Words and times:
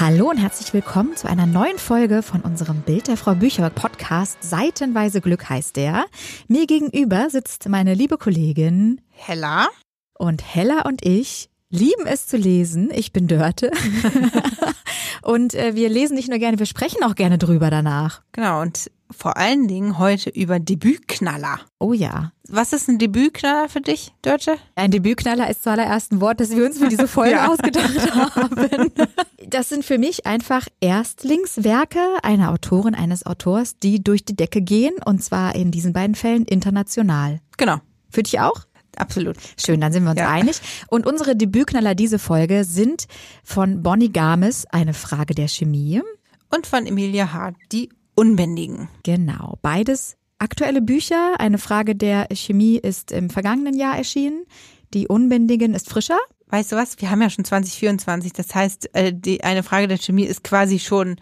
Hallo 0.00 0.28
und 0.28 0.38
herzlich 0.38 0.72
willkommen 0.72 1.16
zu 1.16 1.28
einer 1.28 1.46
neuen 1.46 1.78
Folge 1.78 2.24
von 2.24 2.40
unserem 2.40 2.80
Bild 2.80 3.06
der 3.06 3.16
Frau 3.16 3.36
Bücher 3.36 3.70
Podcast. 3.70 4.38
Seitenweise 4.42 5.20
Glück 5.20 5.48
heißt 5.48 5.76
der. 5.76 6.06
Mir 6.48 6.66
gegenüber 6.66 7.30
sitzt 7.30 7.68
meine 7.68 7.94
liebe 7.94 8.18
Kollegin 8.18 9.00
Hella. 9.10 9.68
Und 10.18 10.42
Hella 10.42 10.82
und 10.82 11.06
ich 11.06 11.48
lieben 11.74 12.06
es 12.06 12.26
zu 12.26 12.36
lesen. 12.36 12.90
Ich 12.94 13.12
bin 13.12 13.26
Dörte. 13.26 13.70
und 15.22 15.54
äh, 15.54 15.74
wir 15.74 15.88
lesen 15.88 16.14
nicht 16.14 16.28
nur 16.28 16.38
gerne, 16.38 16.58
wir 16.58 16.66
sprechen 16.66 17.02
auch 17.02 17.14
gerne 17.14 17.36
drüber 17.36 17.70
danach. 17.70 18.22
Genau, 18.32 18.62
und 18.62 18.90
vor 19.10 19.36
allen 19.36 19.68
Dingen 19.68 19.98
heute 19.98 20.30
über 20.30 20.58
Debütknaller. 20.58 21.60
Oh 21.78 21.92
ja. 21.92 22.32
Was 22.48 22.72
ist 22.72 22.88
ein 22.88 22.98
Debütknaller 22.98 23.68
für 23.68 23.80
dich, 23.80 24.12
Dörte? 24.22 24.56
Ein 24.74 24.90
Debütknaller 24.90 25.48
ist 25.50 25.62
zuallererst 25.62 26.12
ein 26.12 26.20
Wort, 26.20 26.40
das 26.40 26.50
wir 26.54 26.64
uns 26.64 26.78
für 26.78 26.88
diese 26.88 27.08
Folge 27.08 27.32
ja. 27.36 27.48
ausgedacht 27.48 28.14
haben. 28.14 28.92
Das 29.46 29.68
sind 29.68 29.84
für 29.84 29.98
mich 29.98 30.26
einfach 30.26 30.66
Erstlingswerke 30.80 32.00
einer 32.22 32.50
Autorin, 32.50 32.94
eines 32.94 33.26
Autors, 33.26 33.78
die 33.78 34.02
durch 34.02 34.24
die 34.24 34.36
Decke 34.36 34.62
gehen 34.62 34.94
und 35.04 35.22
zwar 35.22 35.54
in 35.54 35.70
diesen 35.70 35.92
beiden 35.92 36.14
Fällen 36.14 36.44
international. 36.44 37.40
Genau. 37.56 37.78
Für 38.10 38.22
dich 38.22 38.40
auch? 38.40 38.66
Absolut. 38.98 39.36
Schön, 39.58 39.80
dann 39.80 39.92
sind 39.92 40.04
wir 40.04 40.10
uns 40.10 40.20
ja. 40.20 40.30
einig. 40.30 40.60
Und 40.88 41.06
unsere 41.06 41.36
Debütknaller 41.36 41.94
diese 41.94 42.18
Folge 42.18 42.64
sind 42.64 43.06
von 43.42 43.82
Bonnie 43.82 44.12
Games, 44.12 44.66
eine 44.70 44.94
Frage 44.94 45.34
der 45.34 45.48
Chemie. 45.48 46.02
Und 46.50 46.66
von 46.66 46.86
Emilia 46.86 47.32
Hart, 47.32 47.56
die 47.72 47.90
Unbändigen. 48.14 48.88
Genau, 49.02 49.58
beides 49.62 50.16
aktuelle 50.38 50.82
Bücher. 50.82 51.34
Eine 51.38 51.58
Frage 51.58 51.96
der 51.96 52.28
Chemie 52.32 52.76
ist 52.76 53.12
im 53.12 53.30
vergangenen 53.30 53.74
Jahr 53.74 53.96
erschienen. 53.96 54.44
Die 54.92 55.08
Unbändigen 55.08 55.74
ist 55.74 55.88
frischer. 55.88 56.18
Weißt 56.48 56.72
du 56.72 56.76
was? 56.76 57.00
Wir 57.00 57.10
haben 57.10 57.22
ja 57.22 57.30
schon 57.30 57.44
2024. 57.44 58.32
Das 58.32 58.54
heißt, 58.54 58.94
äh, 58.94 59.12
die, 59.12 59.42
eine 59.42 59.62
Frage 59.62 59.88
der 59.88 59.98
Chemie 59.98 60.24
ist 60.24 60.44
quasi 60.44 60.78
schon 60.78 61.16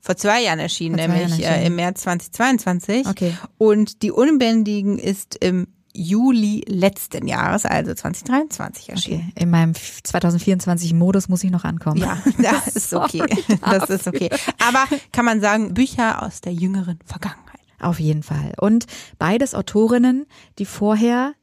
vor 0.00 0.16
zwei 0.16 0.42
Jahren 0.42 0.58
erschienen, 0.58 0.96
zwei 0.96 1.06
nämlich 1.06 1.38
Jahren 1.38 1.40
erschienen. 1.40 1.62
Äh, 1.62 1.66
im 1.66 1.76
März 1.76 2.02
2022. 2.02 3.06
Okay. 3.06 3.34
Und 3.56 4.02
die 4.02 4.10
Unbändigen 4.10 4.98
ist 4.98 5.36
im 5.42 5.68
Juli 5.94 6.64
letzten 6.66 7.26
Jahres, 7.26 7.64
also 7.64 7.94
2023 7.94 8.90
erschienen. 8.90 9.30
Okay. 9.30 9.42
In 9.42 9.50
meinem 9.50 9.74
2024 9.74 10.92
Modus 10.92 11.28
muss 11.28 11.44
ich 11.44 11.50
noch 11.50 11.64
ankommen. 11.64 11.98
Ja, 11.98 12.18
das 12.38 12.68
ist 12.68 12.92
okay. 12.94 13.24
Das 13.60 13.88
ist 13.88 14.06
okay. 14.06 14.28
Aber 14.66 14.84
kann 15.12 15.24
man 15.24 15.40
sagen, 15.40 15.72
Bücher 15.72 16.22
aus 16.22 16.40
der 16.40 16.52
jüngeren 16.52 16.98
Vergangenheit. 17.04 17.44
Auf 17.80 18.00
jeden 18.00 18.22
Fall. 18.22 18.52
Und 18.60 18.86
beides 19.18 19.54
Autorinnen, 19.54 20.26
die 20.58 20.64
vorher 20.64 21.34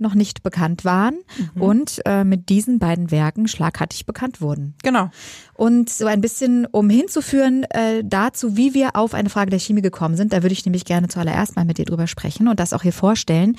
noch 0.00 0.14
nicht 0.14 0.42
bekannt 0.42 0.84
waren 0.84 1.18
mhm. 1.54 1.62
und 1.62 2.00
äh, 2.04 2.24
mit 2.24 2.48
diesen 2.48 2.78
beiden 2.78 3.10
Werken 3.10 3.48
schlagartig 3.48 4.06
bekannt 4.06 4.40
wurden. 4.40 4.74
Genau. 4.82 5.10
Und 5.54 5.90
so 5.90 6.06
ein 6.06 6.20
bisschen, 6.20 6.66
um 6.66 6.90
hinzuführen 6.90 7.64
äh, 7.64 8.02
dazu, 8.04 8.56
wie 8.56 8.74
wir 8.74 8.96
auf 8.96 9.14
eine 9.14 9.30
Frage 9.30 9.50
der 9.50 9.58
Chemie 9.58 9.82
gekommen 9.82 10.16
sind, 10.16 10.32
da 10.32 10.42
würde 10.42 10.52
ich 10.52 10.64
nämlich 10.64 10.84
gerne 10.84 11.08
zuallererst 11.08 11.56
mal 11.56 11.64
mit 11.64 11.78
dir 11.78 11.84
drüber 11.84 12.06
sprechen 12.06 12.48
und 12.48 12.60
das 12.60 12.72
auch 12.72 12.82
hier 12.82 12.92
vorstellen. 12.92 13.56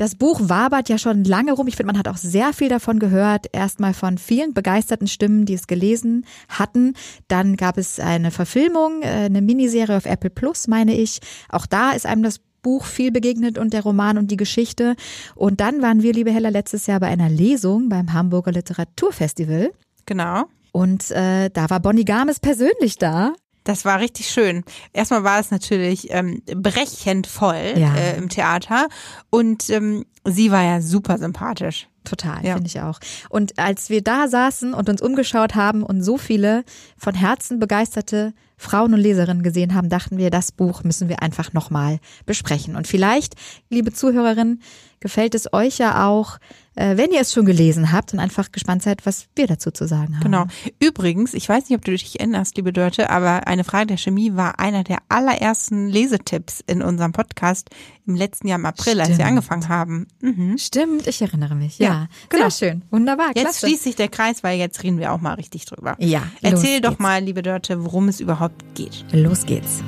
Das 0.00 0.14
Buch 0.14 0.40
wabert 0.44 0.88
ja 0.88 0.96
schon 0.96 1.24
lange 1.24 1.52
rum. 1.52 1.66
Ich 1.66 1.76
finde, 1.76 1.92
man 1.92 1.98
hat 1.98 2.08
auch 2.08 2.16
sehr 2.16 2.54
viel 2.54 2.70
davon 2.70 2.98
gehört. 2.98 3.48
Erstmal 3.52 3.92
von 3.92 4.16
vielen 4.16 4.54
begeisterten 4.54 5.06
Stimmen, 5.06 5.44
die 5.44 5.52
es 5.52 5.66
gelesen 5.66 6.24
hatten. 6.48 6.94
Dann 7.28 7.56
gab 7.56 7.76
es 7.76 8.00
eine 8.00 8.30
Verfilmung, 8.30 9.02
äh, 9.02 9.26
eine 9.26 9.42
Miniserie 9.42 9.98
auf 9.98 10.06
Apple 10.06 10.30
Plus, 10.30 10.68
meine 10.68 10.96
ich. 10.96 11.20
Auch 11.50 11.66
da 11.66 11.90
ist 11.90 12.06
einem 12.06 12.22
das 12.22 12.40
Buch 12.62 12.84
viel 12.84 13.10
begegnet 13.10 13.58
und 13.58 13.72
der 13.72 13.82
Roman 13.82 14.18
und 14.18 14.30
die 14.30 14.36
Geschichte. 14.36 14.96
Und 15.34 15.60
dann 15.60 15.82
waren 15.82 16.02
wir, 16.02 16.12
liebe 16.12 16.30
Hella, 16.30 16.48
letztes 16.48 16.86
Jahr 16.86 17.00
bei 17.00 17.08
einer 17.08 17.28
Lesung 17.28 17.88
beim 17.88 18.12
Hamburger 18.12 18.52
Literaturfestival. 18.52 19.72
Genau. 20.06 20.44
Und 20.72 21.10
äh, 21.10 21.50
da 21.50 21.70
war 21.70 21.80
Bonnie 21.80 22.04
Games 22.04 22.40
persönlich 22.40 22.96
da. 22.96 23.32
Das 23.64 23.84
war 23.84 24.00
richtig 24.00 24.30
schön. 24.30 24.64
Erstmal 24.92 25.22
war 25.22 25.38
es 25.38 25.50
natürlich 25.50 26.10
ähm, 26.10 26.42
brechend 26.46 27.26
voll 27.26 27.74
ja. 27.76 27.94
äh, 27.94 28.16
im 28.16 28.28
Theater 28.28 28.88
und 29.28 29.68
ähm, 29.68 30.06
sie 30.24 30.50
war 30.50 30.62
ja 30.62 30.80
super 30.80 31.18
sympathisch. 31.18 31.88
Total, 32.04 32.44
ja. 32.44 32.54
finde 32.54 32.68
ich 32.68 32.80
auch. 32.80 32.98
Und 33.28 33.58
als 33.58 33.90
wir 33.90 34.02
da 34.02 34.26
saßen 34.26 34.72
und 34.72 34.88
uns 34.88 35.02
umgeschaut 35.02 35.54
haben 35.54 35.82
und 35.82 36.02
so 36.02 36.16
viele 36.16 36.64
von 36.96 37.14
Herzen 37.14 37.58
begeisterte 37.58 38.32
Frauen 38.60 38.92
und 38.92 39.00
Leserinnen 39.00 39.42
gesehen 39.42 39.74
haben, 39.74 39.88
dachten 39.88 40.18
wir, 40.18 40.28
das 40.28 40.52
Buch 40.52 40.84
müssen 40.84 41.08
wir 41.08 41.22
einfach 41.22 41.54
nochmal 41.54 41.98
besprechen. 42.26 42.76
Und 42.76 42.86
vielleicht, 42.86 43.34
liebe 43.70 43.90
Zuhörerinnen, 43.90 44.60
gefällt 45.00 45.34
es 45.34 45.52
euch 45.52 45.78
ja 45.78 46.06
auch, 46.06 46.38
äh, 46.76 46.96
wenn 46.96 47.10
ihr 47.10 47.20
es 47.20 47.32
schon 47.32 47.46
gelesen 47.46 47.90
habt 47.90 48.12
und 48.12 48.20
einfach 48.20 48.52
gespannt 48.52 48.82
seid, 48.82 49.04
was 49.06 49.26
wir 49.34 49.46
dazu 49.46 49.70
zu 49.70 49.86
sagen 49.86 50.16
haben. 50.16 50.24
Genau. 50.24 50.46
Übrigens, 50.78 51.34
ich 51.34 51.48
weiß 51.48 51.68
nicht, 51.68 51.76
ob 51.76 51.84
du 51.84 51.90
dich 51.90 52.20
erinnerst, 52.20 52.56
liebe 52.56 52.72
Dörte, 52.72 53.10
aber 53.10 53.46
eine 53.46 53.64
Frage 53.64 53.86
der 53.86 53.96
Chemie 53.96 54.36
war 54.36 54.58
einer 54.58 54.84
der 54.84 54.98
allerersten 55.08 55.88
Lesetipps 55.88 56.62
in 56.66 56.82
unserem 56.82 57.12
Podcast 57.12 57.70
im 58.06 58.14
letzten 58.14 58.48
Jahr 58.48 58.58
im 58.58 58.66
April, 58.66 58.94
Stimmt. 58.94 59.08
als 59.08 59.18
wir 59.18 59.26
angefangen 59.26 59.68
haben. 59.68 60.06
Mhm. 60.20 60.58
Stimmt, 60.58 61.06
ich 61.06 61.22
erinnere 61.22 61.54
mich. 61.54 61.78
Ja, 61.78 61.86
ja 61.86 62.06
genau. 62.28 62.48
sehr 62.48 62.70
schön. 62.70 62.82
Wunderbar. 62.90 63.28
Jetzt 63.28 63.42
klasse. 63.42 63.66
schließt 63.66 63.84
sich 63.84 63.96
der 63.96 64.08
Kreis, 64.08 64.42
weil 64.42 64.58
jetzt 64.58 64.82
reden 64.82 64.98
wir 64.98 65.12
auch 65.12 65.20
mal 65.20 65.34
richtig 65.34 65.64
drüber. 65.64 65.96
Ja. 65.98 66.22
Erzähl 66.42 66.80
doch 66.80 66.98
mal, 66.98 67.22
liebe 67.22 67.42
Dörte, 67.42 67.84
worum 67.84 68.08
es 68.08 68.20
überhaupt 68.20 68.49
geht. 68.74 69.04
Los 69.12 69.46
geht's. 69.46 69.82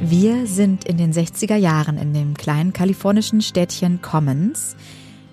Wir 0.00 0.46
sind 0.46 0.84
in 0.84 0.96
den 0.96 1.12
60er 1.12 1.56
Jahren 1.56 1.96
in 1.96 2.12
dem 2.12 2.34
kleinen 2.34 2.72
kalifornischen 2.72 3.40
Städtchen 3.40 4.02
Commons. 4.02 4.76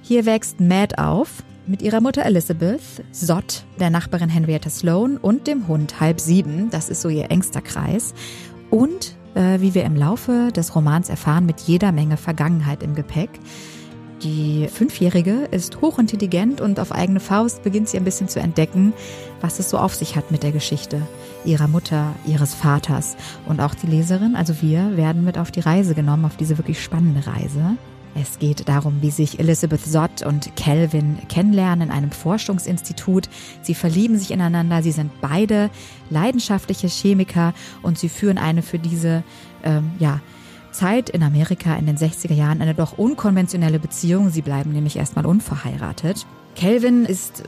Hier 0.04 0.26
wächst 0.26 0.60
Matt 0.60 1.00
auf 1.00 1.44
mit 1.66 1.82
ihrer 1.82 2.02
Mutter 2.02 2.26
Elizabeth, 2.26 2.82
Sott, 3.12 3.64
der 3.80 3.90
Nachbarin 3.90 4.30
Henrietta 4.30 4.70
Sloan 4.70 5.18
und 5.18 5.48
dem 5.48 5.68
Hund 5.68 6.00
Halb 6.00 6.20
Sieben, 6.20 6.70
das 6.72 6.90
ist 6.90 7.02
so 7.02 7.10
ihr 7.10 7.30
engster 7.30 7.62
Kreis. 7.62 8.14
Und, 8.70 9.16
äh, 9.36 9.60
wie 9.60 9.74
wir 9.74 9.84
im 9.84 9.96
Laufe 9.96 10.52
des 10.52 10.76
Romans 10.76 11.10
erfahren, 11.10 11.46
mit 11.46 11.62
jeder 11.62 11.92
Menge 11.92 12.18
Vergangenheit 12.18 12.82
im 12.82 12.96
Gepäck. 12.96 13.30
Die 14.24 14.68
Fünfjährige 14.68 15.48
ist 15.52 15.80
hochintelligent 15.80 16.60
und 16.60 16.80
auf 16.80 16.92
eigene 16.92 17.20
Faust 17.20 17.64
beginnt 17.64 17.88
sie 17.88 17.98
ein 17.98 18.04
bisschen 18.04 18.28
zu 18.28 18.40
entdecken, 18.40 18.94
was 19.42 19.60
es 19.60 19.70
so 19.70 19.78
auf 19.78 19.96
sich 19.96 20.16
hat 20.16 20.32
mit 20.32 20.44
der 20.44 20.52
Geschichte 20.52 21.02
ihrer 21.46 21.68
Mutter, 21.68 22.14
ihres 22.26 22.54
Vaters. 22.54 23.16
Und 23.46 23.62
auch 23.62 23.76
die 23.76 23.88
Leserin, 23.88 24.36
also 24.36 24.62
wir, 24.62 24.98
werden 24.98 25.24
mit 25.24 25.38
auf 25.38 25.52
die 25.52 25.62
Reise 25.62 25.96
genommen, 25.96 26.26
auf 26.26 26.38
diese 26.38 26.58
wirklich 26.58 26.82
spannende 26.84 27.26
Reise. 27.26 27.78
Es 28.16 28.40
geht 28.40 28.68
darum, 28.68 29.02
wie 29.02 29.12
sich 29.12 29.40
Elizabeth 29.40 29.86
Sott 29.86 30.24
und 30.24 30.56
Calvin 30.56 31.20
kennenlernen 31.30 31.90
in 31.90 31.94
einem 31.94 32.12
Forschungsinstitut. 32.12 33.30
Sie 33.62 33.76
verlieben 33.76 34.18
sich 34.18 34.32
ineinander, 34.32 34.82
sie 34.82 34.92
sind 34.92 35.12
beide 35.22 35.70
leidenschaftliche 36.10 36.88
Chemiker 36.88 37.54
und 37.82 38.00
sie 38.00 38.10
führen 38.10 38.38
eine 38.38 38.62
für 38.62 38.80
diese, 38.80 39.24
ähm, 39.64 39.92
ja, 40.00 40.20
Zeit 40.72 41.10
in 41.10 41.24
Amerika 41.24 41.76
in 41.76 41.86
den 41.86 41.98
60er 41.98 42.34
Jahren 42.34 42.62
eine 42.62 42.76
doch 42.76 42.98
unkonventionelle 42.98 43.80
Beziehung. 43.80 44.30
Sie 44.30 44.42
bleiben 44.42 44.72
nämlich 44.72 44.98
erstmal 44.98 45.26
unverheiratet. 45.26 46.26
Kelvin 46.56 47.06
ist 47.06 47.42
äh, 47.42 47.44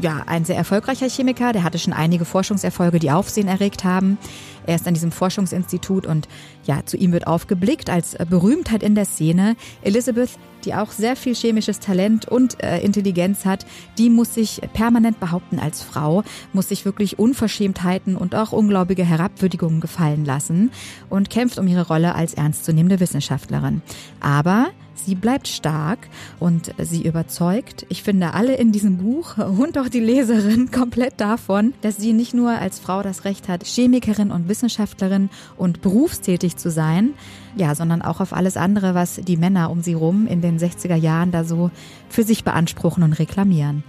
ja 0.00 0.22
ein 0.26 0.44
sehr 0.44 0.56
erfolgreicher 0.56 1.08
Chemiker, 1.08 1.52
der 1.52 1.64
hatte 1.64 1.78
schon 1.78 1.92
einige 1.92 2.24
Forschungserfolge, 2.24 2.98
die 2.98 3.10
Aufsehen 3.10 3.48
erregt 3.48 3.84
haben. 3.84 4.18
Er 4.66 4.76
ist 4.76 4.86
an 4.86 4.94
diesem 4.94 5.10
Forschungsinstitut 5.10 6.06
und 6.06 6.28
ja, 6.64 6.84
zu 6.84 6.96
ihm 6.96 7.12
wird 7.12 7.26
aufgeblickt 7.26 7.90
als 7.90 8.14
äh, 8.14 8.26
Berühmtheit 8.28 8.82
in 8.82 8.94
der 8.94 9.04
Szene. 9.04 9.56
Elizabeth, 9.82 10.30
die 10.64 10.74
auch 10.74 10.92
sehr 10.92 11.16
viel 11.16 11.34
chemisches 11.34 11.80
Talent 11.80 12.26
und 12.26 12.62
äh, 12.62 12.78
Intelligenz 12.80 13.44
hat, 13.44 13.66
die 13.98 14.10
muss 14.10 14.34
sich 14.34 14.60
permanent 14.72 15.18
behaupten 15.18 15.58
als 15.58 15.82
Frau, 15.82 16.22
muss 16.52 16.68
sich 16.68 16.84
wirklich 16.84 17.18
Unverschämtheiten 17.18 18.16
und 18.16 18.34
auch 18.34 18.52
unglaubige 18.52 19.04
Herabwürdigungen 19.04 19.80
gefallen 19.80 20.24
lassen 20.24 20.70
und 21.10 21.30
kämpft 21.30 21.58
um 21.58 21.66
ihre 21.66 21.88
Rolle 21.88 22.14
als 22.14 22.34
ernstzunehmende 22.34 23.00
Wissenschaftlerin. 23.00 23.82
Aber 24.20 24.70
Sie 24.94 25.14
bleibt 25.14 25.48
stark 25.48 26.08
und 26.38 26.74
sie 26.78 27.02
überzeugt, 27.06 27.86
ich 27.88 28.02
finde 28.02 28.34
alle 28.34 28.54
in 28.56 28.72
diesem 28.72 28.98
Buch 28.98 29.38
und 29.58 29.78
auch 29.78 29.88
die 29.88 30.00
Leserin 30.00 30.70
komplett 30.70 31.20
davon, 31.20 31.74
dass 31.82 31.96
sie 31.96 32.12
nicht 32.12 32.34
nur 32.34 32.50
als 32.50 32.78
Frau 32.78 33.02
das 33.02 33.24
Recht 33.24 33.48
hat, 33.48 33.64
Chemikerin 33.64 34.30
und 34.30 34.48
Wissenschaftlerin 34.48 35.30
und 35.56 35.82
berufstätig 35.82 36.56
zu 36.56 36.70
sein, 36.70 37.10
ja, 37.56 37.74
sondern 37.74 38.02
auch 38.02 38.20
auf 38.20 38.32
alles 38.32 38.56
andere, 38.56 38.94
was 38.94 39.16
die 39.16 39.36
Männer 39.36 39.70
um 39.70 39.82
sie 39.82 39.94
rum 39.94 40.26
in 40.26 40.40
den 40.40 40.58
60er 40.58 40.96
Jahren 40.96 41.30
da 41.30 41.44
so 41.44 41.70
für 42.08 42.22
sich 42.22 42.44
beanspruchen 42.44 43.02
und 43.02 43.14
reklamieren. 43.14 43.84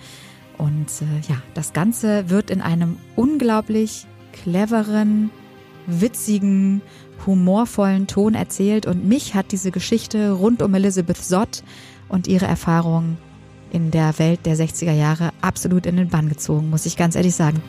Und 0.57 0.87
äh, 1.01 1.29
ja, 1.29 1.37
das 1.53 1.73
Ganze 1.73 2.29
wird 2.29 2.49
in 2.49 2.61
einem 2.61 2.97
unglaublich 3.15 4.05
cleveren, 4.31 5.31
witzigen, 5.87 6.81
humorvollen 7.25 8.07
Ton 8.07 8.33
erzählt 8.33 8.85
und 8.85 9.05
mich 9.05 9.35
hat 9.35 9.51
diese 9.51 9.71
Geschichte 9.71 10.31
rund 10.31 10.61
um 10.61 10.73
Elizabeth 10.73 11.17
Sott 11.17 11.63
und 12.09 12.27
ihre 12.27 12.45
Erfahrungen 12.45 13.17
in 13.71 13.91
der 13.91 14.17
Welt 14.19 14.45
der 14.45 14.55
60er 14.55 14.93
Jahre 14.93 15.31
absolut 15.41 15.85
in 15.85 15.97
den 15.97 16.09
Bann 16.09 16.29
gezogen, 16.29 16.69
muss 16.69 16.85
ich 16.85 16.95
ganz 16.95 17.15
ehrlich 17.15 17.35
sagen. 17.35 17.61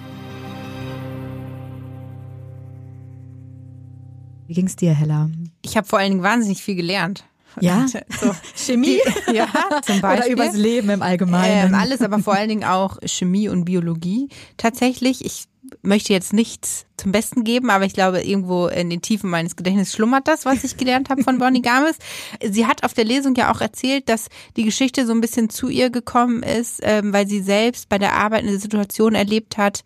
Wie 4.46 4.54
ging's 4.54 4.76
dir, 4.76 4.92
Hella? 4.92 5.30
Ich 5.62 5.76
habe 5.76 5.86
vor 5.86 5.98
allen 5.98 6.12
Dingen 6.12 6.22
wahnsinnig 6.22 6.62
viel 6.62 6.74
gelernt. 6.74 7.24
Ja, 7.60 7.86
so. 7.88 8.34
Chemie? 8.54 8.98
ja, 9.32 9.48
zum 9.82 10.00
Beispiel. 10.00 10.34
Oder 10.34 10.44
übers 10.44 10.56
Leben 10.56 10.90
im 10.90 11.02
Allgemeinen. 11.02 11.68
Ähm, 11.68 11.74
alles, 11.74 12.02
aber 12.02 12.18
vor 12.18 12.34
allen 12.34 12.48
Dingen 12.48 12.64
auch 12.64 12.98
Chemie 13.06 13.48
und 13.48 13.64
Biologie. 13.64 14.28
Tatsächlich, 14.56 15.24
ich 15.24 15.44
möchte 15.82 16.12
jetzt 16.12 16.32
nichts 16.32 16.86
zum 16.96 17.12
Besten 17.12 17.44
geben, 17.44 17.70
aber 17.70 17.84
ich 17.84 17.92
glaube, 17.92 18.22
irgendwo 18.22 18.66
in 18.66 18.90
den 18.90 19.02
Tiefen 19.02 19.30
meines 19.30 19.56
Gedächtnisses 19.56 19.94
schlummert 19.94 20.28
das, 20.28 20.44
was 20.44 20.64
ich 20.64 20.76
gelernt 20.76 21.10
habe 21.10 21.22
von 21.22 21.38
Bonnie 21.38 21.62
Games. 21.62 21.96
Sie 22.42 22.66
hat 22.66 22.84
auf 22.84 22.94
der 22.94 23.04
Lesung 23.04 23.34
ja 23.34 23.52
auch 23.52 23.60
erzählt, 23.60 24.08
dass 24.08 24.28
die 24.56 24.64
Geschichte 24.64 25.06
so 25.06 25.12
ein 25.12 25.20
bisschen 25.20 25.50
zu 25.50 25.68
ihr 25.68 25.90
gekommen 25.90 26.42
ist, 26.42 26.80
ähm, 26.82 27.12
weil 27.12 27.26
sie 27.26 27.40
selbst 27.40 27.88
bei 27.88 27.98
der 27.98 28.14
Arbeit 28.14 28.44
eine 28.44 28.58
Situation 28.58 29.14
erlebt 29.14 29.56
hat, 29.56 29.84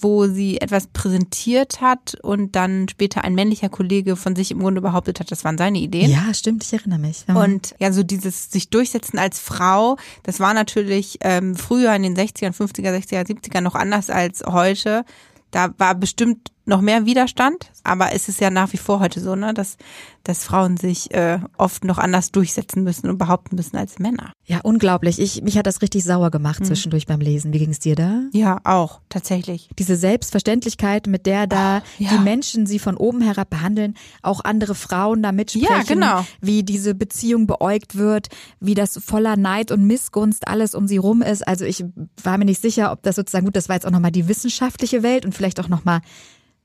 wo 0.00 0.26
sie 0.26 0.60
etwas 0.60 0.86
präsentiert 0.88 1.80
hat 1.80 2.16
und 2.22 2.56
dann 2.56 2.88
später 2.88 3.24
ein 3.24 3.34
männlicher 3.34 3.68
Kollege 3.68 4.16
von 4.16 4.36
sich 4.36 4.50
im 4.50 4.60
Grunde 4.60 4.80
behauptet 4.80 5.20
hat, 5.20 5.30
das 5.30 5.44
waren 5.44 5.58
seine 5.58 5.78
Ideen. 5.78 6.10
Ja, 6.10 6.32
stimmt, 6.34 6.64
ich 6.64 6.72
erinnere 6.72 6.98
mich. 6.98 7.24
Ja. 7.28 7.42
Und 7.42 7.74
ja, 7.78 7.92
so 7.92 8.02
dieses 8.02 8.50
sich 8.50 8.70
durchsetzen 8.70 9.18
als 9.18 9.38
Frau, 9.38 9.96
das 10.22 10.40
war 10.40 10.54
natürlich 10.54 11.18
ähm, 11.22 11.56
früher 11.56 11.94
in 11.94 12.02
den 12.02 12.16
60ern, 12.16 12.54
50er, 12.54 12.96
60er, 12.96 13.26
70er 13.26 13.60
noch 13.60 13.74
anders 13.74 14.10
als 14.10 14.42
heute. 14.46 15.04
Da 15.50 15.74
war 15.78 15.94
bestimmt 15.94 16.52
noch 16.68 16.80
mehr 16.80 17.06
Widerstand, 17.06 17.70
aber 17.82 18.12
es 18.12 18.28
ist 18.28 18.40
ja 18.40 18.50
nach 18.50 18.72
wie 18.72 18.76
vor 18.76 19.00
heute 19.00 19.20
so, 19.20 19.34
ne, 19.34 19.54
dass, 19.54 19.76
dass 20.22 20.44
Frauen 20.44 20.76
sich 20.76 21.12
äh, 21.14 21.38
oft 21.56 21.84
noch 21.84 21.98
anders 21.98 22.30
durchsetzen 22.30 22.84
müssen 22.84 23.08
und 23.08 23.18
behaupten 23.18 23.56
müssen 23.56 23.76
als 23.76 23.98
Männer. 23.98 24.32
Ja, 24.44 24.60
unglaublich. 24.62 25.18
Ich, 25.18 25.42
mich 25.42 25.56
hat 25.58 25.66
das 25.66 25.82
richtig 25.82 26.04
sauer 26.04 26.30
gemacht 26.30 26.60
Mhm. 26.60 26.64
zwischendurch 26.66 27.06
beim 27.06 27.20
Lesen. 27.20 27.52
Wie 27.52 27.58
ging 27.58 27.70
es 27.70 27.78
dir 27.78 27.96
da? 27.96 28.22
Ja, 28.32 28.60
auch, 28.64 29.00
tatsächlich. 29.08 29.68
Diese 29.78 29.96
Selbstverständlichkeit, 29.96 31.06
mit 31.06 31.26
der 31.26 31.46
da 31.46 31.82
ja. 31.98 32.10
die 32.10 32.18
Menschen 32.18 32.66
sie 32.66 32.78
von 32.78 32.96
oben 32.96 33.20
herab 33.22 33.50
behandeln, 33.50 33.94
auch 34.22 34.44
andere 34.44 34.74
Frauen 34.74 35.22
da 35.22 35.32
mitsprechen, 35.32 35.66
Ja, 35.70 35.82
genau. 35.82 36.26
wie 36.40 36.62
diese 36.62 36.94
Beziehung 36.94 37.46
beäugt 37.46 37.96
wird, 37.96 38.28
wie 38.60 38.74
das 38.74 38.98
voller 39.02 39.36
Neid 39.36 39.72
und 39.72 39.86
Missgunst 39.86 40.46
alles 40.46 40.74
um 40.74 40.86
sie 40.86 40.98
rum 40.98 41.22
ist. 41.22 41.46
Also 41.48 41.64
ich 41.64 41.84
war 42.22 42.36
mir 42.38 42.44
nicht 42.44 42.60
sicher, 42.60 42.92
ob 42.92 43.02
das 43.02 43.16
sozusagen, 43.16 43.46
gut, 43.46 43.56
das 43.56 43.68
war 43.68 43.76
jetzt 43.76 43.86
auch 43.86 43.90
nochmal 43.90 44.12
die 44.12 44.28
wissenschaftliche 44.28 45.02
Welt 45.02 45.24
und 45.24 45.34
vielleicht 45.34 45.60
auch 45.60 45.68
nochmal 45.68 46.00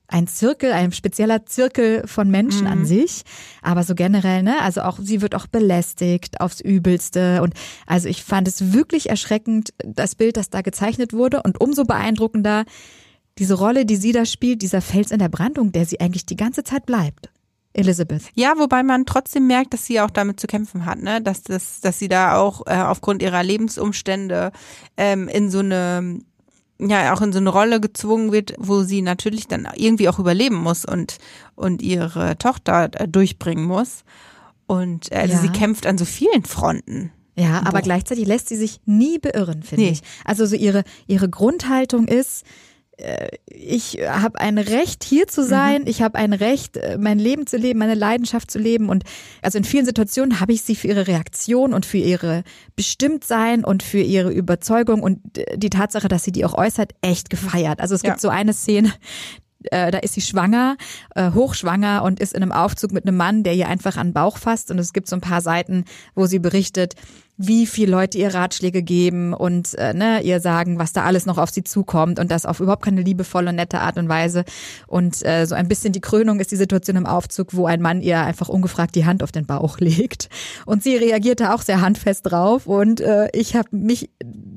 ein 0.08 0.26
Zirkel, 0.26 0.72
ein 0.72 0.92
spezieller 0.92 1.46
Zirkel 1.46 2.06
von 2.06 2.30
Menschen 2.30 2.62
Mhm. 2.62 2.72
an 2.72 2.84
sich, 2.84 3.22
aber 3.62 3.82
so 3.84 3.94
generell, 3.94 4.42
ne, 4.42 4.60
also 4.60 4.82
auch 4.82 4.98
sie 5.00 5.22
wird 5.22 5.34
auch 5.34 5.46
belästigt 5.46 6.40
aufs 6.40 6.60
Übelste 6.60 7.42
und 7.42 7.54
also 7.86 8.08
ich 8.08 8.22
fand 8.22 8.46
es 8.46 8.72
wirklich 8.72 9.08
erschreckend, 9.08 9.72
das 9.84 10.14
Bild, 10.14 10.36
das 10.36 10.50
da 10.50 10.60
gezeichnet 10.60 11.12
wurde 11.12 11.42
und 11.42 11.60
umso 11.60 11.84
beeindruckender 11.84 12.64
diese 13.38 13.54
Rolle, 13.54 13.86
die 13.86 13.96
sie 13.96 14.12
da 14.12 14.26
spielt, 14.26 14.62
dieser 14.62 14.80
Fels 14.80 15.10
in 15.10 15.18
der 15.18 15.28
Brandung, 15.28 15.72
der 15.72 15.86
sie 15.86 16.00
eigentlich 16.00 16.26
die 16.26 16.36
ganze 16.36 16.64
Zeit 16.64 16.86
bleibt. 16.86 17.30
Elizabeth. 17.72 18.22
Ja, 18.34 18.54
wobei 18.56 18.84
man 18.84 19.04
trotzdem 19.04 19.48
merkt, 19.48 19.74
dass 19.74 19.84
sie 19.86 20.00
auch 20.00 20.10
damit 20.10 20.38
zu 20.38 20.46
kämpfen 20.46 20.86
hat, 20.86 21.02
ne? 21.02 21.20
Dass 21.20 21.42
das, 21.42 21.80
dass 21.80 21.98
sie 21.98 22.06
da 22.06 22.36
auch 22.36 22.64
äh, 22.66 22.74
aufgrund 22.76 23.20
ihrer 23.20 23.42
Lebensumstände 23.42 24.52
ähm, 24.96 25.26
in 25.26 25.50
so 25.50 25.58
eine 25.58 26.20
ja 26.78 27.14
auch 27.14 27.20
in 27.22 27.32
so 27.32 27.38
eine 27.38 27.50
Rolle 27.50 27.80
gezwungen 27.80 28.32
wird, 28.32 28.54
wo 28.58 28.82
sie 28.82 29.02
natürlich 29.02 29.46
dann 29.46 29.68
irgendwie 29.76 30.08
auch 30.08 30.18
überleben 30.18 30.56
muss 30.56 30.84
und 30.84 31.18
und 31.54 31.82
ihre 31.82 32.36
Tochter 32.38 32.90
äh, 32.94 33.08
durchbringen 33.08 33.64
muss. 33.64 34.04
Und 34.66 35.12
äh, 35.12 35.16
also 35.16 35.34
Ja. 35.34 35.40
sie 35.42 35.48
kämpft 35.50 35.86
an 35.86 35.98
so 35.98 36.04
vielen 36.04 36.44
Fronten. 36.44 37.12
Ja, 37.36 37.58
aber 37.60 37.72
Boah. 37.78 37.82
gleichzeitig 37.82 38.26
lässt 38.26 38.48
sie 38.48 38.56
sich 38.56 38.80
nie 38.86 39.18
beirren, 39.18 39.62
finde 39.62 39.84
Nee. 39.84 39.90
ich. 39.90 40.02
Also 40.24 40.46
so 40.46 40.54
ihre 40.56 40.84
ihre 41.06 41.28
Grundhaltung 41.28 42.06
ist 42.08 42.44
ich 43.46 43.98
habe 44.06 44.40
ein 44.40 44.58
Recht 44.58 45.04
hier 45.04 45.26
zu 45.26 45.44
sein, 45.44 45.82
ich 45.86 46.00
habe 46.02 46.16
ein 46.18 46.32
Recht 46.32 46.76
äh, 46.76 46.96
mein 46.98 47.18
Leben 47.18 47.46
zu 47.46 47.56
leben, 47.56 47.78
meine 47.80 47.94
Leidenschaft 47.94 48.50
zu 48.50 48.58
leben 48.58 48.88
und 48.88 49.04
also 49.42 49.58
in 49.58 49.64
vielen 49.64 49.84
Situationen 49.84 50.40
habe 50.40 50.52
ich 50.52 50.62
sie 50.62 50.76
für 50.76 50.88
ihre 50.88 51.06
Reaktion 51.08 51.74
und 51.74 51.86
für 51.86 51.98
ihre 51.98 52.44
Bestimmtsein 52.76 53.64
und 53.64 53.82
für 53.82 54.00
ihre 54.00 54.30
Überzeugung 54.32 55.02
und 55.02 55.38
äh, 55.38 55.58
die 55.58 55.70
Tatsache, 55.70 56.08
dass 56.08 56.24
sie 56.24 56.32
die 56.32 56.44
auch 56.44 56.54
äußert, 56.54 56.92
echt 57.00 57.30
gefeiert. 57.30 57.80
Also 57.80 57.94
es 57.94 58.02
Ja. 58.02 58.10
gibt 58.10 58.20
so 58.20 58.28
eine 58.28 58.52
Szene, 58.52 58.92
äh, 59.70 59.90
da 59.90 59.98
ist 59.98 60.14
sie 60.14 60.20
schwanger, 60.20 60.76
äh, 61.14 61.30
hochschwanger 61.32 62.02
und 62.02 62.20
ist 62.20 62.34
in 62.34 62.42
einem 62.42 62.52
Aufzug 62.52 62.92
mit 62.92 63.06
einem 63.06 63.16
Mann, 63.16 63.42
der 63.42 63.54
ihr 63.54 63.68
einfach 63.68 63.96
an 63.96 64.08
den 64.08 64.12
Bauch 64.14 64.38
fasst. 64.38 64.70
Und 64.70 64.78
es 64.78 64.92
gibt 64.92 65.08
so 65.08 65.16
ein 65.16 65.20
paar 65.22 65.40
Seiten, 65.40 65.84
wo 66.14 66.26
sie 66.26 66.38
berichtet, 66.38 66.94
wie 67.36 67.66
viele 67.66 67.90
Leute 67.90 68.16
ihr 68.18 68.32
Ratschläge 68.32 68.82
geben 68.82 69.34
und 69.34 69.74
äh, 69.74 69.92
ne, 69.92 70.22
ihr 70.22 70.40
sagen, 70.40 70.78
was 70.78 70.92
da 70.92 71.02
alles 71.02 71.26
noch 71.26 71.36
auf 71.36 71.50
sie 71.50 71.64
zukommt 71.64 72.20
und 72.20 72.30
das 72.30 72.46
auf 72.46 72.60
überhaupt 72.60 72.84
keine 72.84 73.02
liebevolle 73.02 73.50
und 73.50 73.56
nette 73.56 73.80
Art 73.80 73.98
und 73.98 74.08
Weise. 74.08 74.44
Und 74.86 75.24
äh, 75.24 75.44
so 75.46 75.56
ein 75.56 75.66
bisschen 75.66 75.92
die 75.92 76.00
Krönung 76.00 76.38
ist 76.38 76.52
die 76.52 76.56
Situation 76.56 76.96
im 76.96 77.06
Aufzug, 77.06 77.48
wo 77.52 77.66
ein 77.66 77.82
Mann 77.82 78.02
ihr 78.02 78.20
einfach 78.20 78.48
ungefragt 78.48 78.94
die 78.94 79.04
Hand 79.04 79.22
auf 79.24 79.32
den 79.32 79.46
Bauch 79.46 79.78
legt. 79.80 80.28
Und 80.64 80.84
sie 80.84 80.96
reagierte 80.96 81.52
auch 81.52 81.62
sehr 81.62 81.80
handfest 81.80 82.30
drauf. 82.30 82.66
Und 82.66 83.00
äh, 83.00 83.28
ich 83.32 83.56
habe 83.56 83.68
mich 83.72 84.10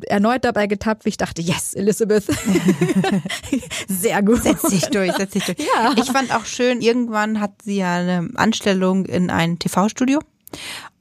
erneut 0.05 0.45
dabei 0.45 0.67
getappt, 0.67 1.05
wie 1.05 1.09
ich 1.09 1.17
dachte, 1.17 1.41
yes, 1.41 1.73
Elizabeth. 1.73 2.25
sehr 3.87 4.21
gut. 4.21 4.43
Setz 4.43 4.61
dich 4.63 4.85
durch, 4.87 5.13
setz 5.13 5.31
dich 5.31 5.45
durch. 5.45 5.57
Ja. 5.77 5.93
Ich 5.97 6.11
fand 6.11 6.33
auch 6.33 6.45
schön, 6.45 6.81
irgendwann 6.81 7.41
hat 7.41 7.61
sie 7.63 7.77
ja 7.77 7.95
eine 7.95 8.29
Anstellung 8.35 9.05
in 9.05 9.29
ein 9.29 9.59
TV-Studio. 9.59 10.19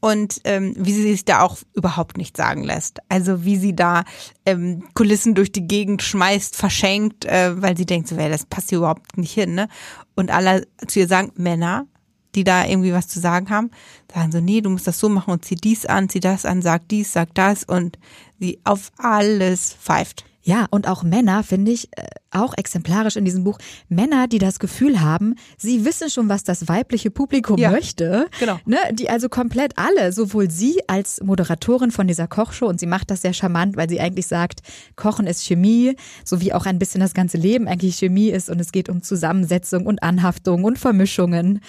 Und 0.07 0.41
ähm, 0.45 0.73
wie 0.77 0.93
sie 0.93 1.03
sich 1.03 1.25
da 1.25 1.41
auch 1.41 1.59
überhaupt 1.75 2.17
nicht 2.17 2.37
sagen 2.37 2.63
lässt. 2.63 3.01
Also 3.09 3.45
wie 3.45 3.57
sie 3.57 3.75
da 3.75 4.05
ähm, 4.45 4.85
Kulissen 4.95 5.35
durch 5.35 5.51
die 5.51 5.67
Gegend 5.67 6.01
schmeißt, 6.01 6.55
verschenkt, 6.55 7.25
äh, 7.25 7.61
weil 7.61 7.77
sie 7.77 7.87
denkt, 7.87 8.07
so, 8.07 8.15
ey, 8.15 8.31
das 8.31 8.47
passt 8.47 8.69
hier 8.69 8.79
überhaupt 8.79 9.19
nicht 9.19 9.33
hin. 9.33 9.57
Ne? 9.57 9.69
Und 10.15 10.31
alle 10.31 10.69
zu 10.87 11.01
ihr 11.01 11.09
sagen, 11.09 11.33
Männer, 11.35 11.87
die 12.37 12.45
da 12.45 12.65
irgendwie 12.67 12.93
was 12.93 13.09
zu 13.09 13.19
sagen 13.19 13.51
haben, 13.51 13.73
sagen 14.15 14.31
so, 14.31 14.41
nee, 14.41 14.61
du 14.61 14.71
musst 14.71 14.87
das 14.87 15.01
so 15.01 15.09
machen 15.09 15.33
und 15.33 15.45
zieh 15.45 15.57
dies 15.57 15.87
an, 15.87 16.09
zieh 16.09 16.21
das 16.21 16.45
an, 16.45 16.63
sag 16.63 16.89
dies, 16.89 17.13
sag 17.13 17.35
das 17.35 17.65
und 17.65 17.99
sie 18.39 18.61
auf 18.63 18.93
alles 18.99 19.75
pfeift. 19.75 20.25
Ja, 20.43 20.67
und 20.71 20.87
auch 20.87 21.03
Männer 21.03 21.43
finde 21.43 21.73
ich 21.73 21.89
äh, 21.97 22.07
auch 22.37 22.55
exemplarisch 22.57 23.17
in 23.17 23.25
diesem 23.25 23.45
Buch. 23.45 23.59
Männer, 23.89 24.29
die 24.29 24.39
das 24.39 24.59
Gefühl 24.59 25.01
haben, 25.01 25.35
sie 25.57 25.85
wissen 25.85 26.11
schon, 26.11 26.29
was 26.29 26.45
das 26.45 26.69
weibliche 26.69 27.11
Publikum 27.11 27.59
Ja, 27.59 27.71
möchte. 27.71 28.27
genau. 28.39 28.59
Ne, 28.67 28.77
die 28.93 29.09
also 29.11 29.29
komplett 29.29 29.73
alle, 29.77 30.13
sowohl 30.13 30.51
sie 30.51 30.81
als 30.87 31.23
Moderatorin 31.23 31.91
von 31.91 32.07
dieser 32.07 32.27
Kochshow 32.29 32.67
und 32.67 32.81
sie 32.81 32.87
macht 32.87 33.11
das 33.11 33.23
sehr 33.23 33.33
charmant, 33.33 33.77
weil 33.77 33.89
sie 33.89 34.01
eigentlich 34.01 34.27
sagt, 34.27 34.61
Kochen 34.97 35.27
ist 35.27 35.45
Chemie, 35.45 35.97
so 36.25 36.41
wie 36.41 36.53
auch 36.53 36.67
ein 36.67 36.79
bisschen 36.79 37.01
das 37.01 37.15
ganze 37.15 37.37
Leben 37.39 37.69
eigentlich 37.69 37.97
Chemie 37.97 38.29
ist 38.29 38.51
und 38.51 38.61
es 38.61 38.73
geht 38.73 38.89
um 38.89 39.03
Zusammensetzung 39.03 39.87
und 39.87 40.03
Anhaftung 40.03 40.65
und 40.65 40.79
Vermischungen. 40.79 41.61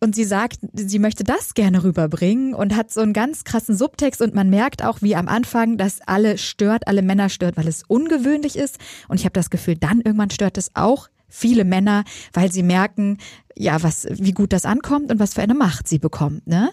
Und 0.00 0.14
sie 0.14 0.24
sagt, 0.24 0.58
sie 0.74 0.98
möchte 0.98 1.24
das 1.24 1.54
gerne 1.54 1.82
rüberbringen 1.82 2.52
und 2.52 2.76
hat 2.76 2.92
so 2.92 3.00
einen 3.00 3.14
ganz 3.14 3.44
krassen 3.44 3.74
Subtext 3.74 4.20
und 4.20 4.34
man 4.34 4.50
merkt 4.50 4.84
auch, 4.84 5.00
wie 5.00 5.16
am 5.16 5.28
Anfang 5.28 5.78
das 5.78 6.00
alle 6.06 6.36
stört, 6.36 6.86
alle 6.88 7.00
Männer 7.00 7.30
stört, 7.30 7.56
weil 7.56 7.66
es 7.68 7.84
ungewöhnlich 7.88 8.56
ist. 8.56 8.76
Und 9.08 9.18
ich 9.18 9.24
habe 9.24 9.32
das 9.32 9.48
Gefühl, 9.48 9.76
dann 9.76 10.00
irgendwann 10.14 10.30
stört 10.30 10.56
es 10.58 10.70
auch 10.74 11.08
viele 11.28 11.64
Männer, 11.64 12.04
weil 12.32 12.52
sie 12.52 12.62
merken, 12.62 13.18
ja, 13.56 13.82
was, 13.82 14.06
wie 14.10 14.30
gut 14.32 14.52
das 14.52 14.64
ankommt 14.64 15.10
und 15.10 15.18
was 15.18 15.34
für 15.34 15.42
eine 15.42 15.54
Macht 15.54 15.88
sie 15.88 15.98
bekommt, 15.98 16.46
ne? 16.46 16.70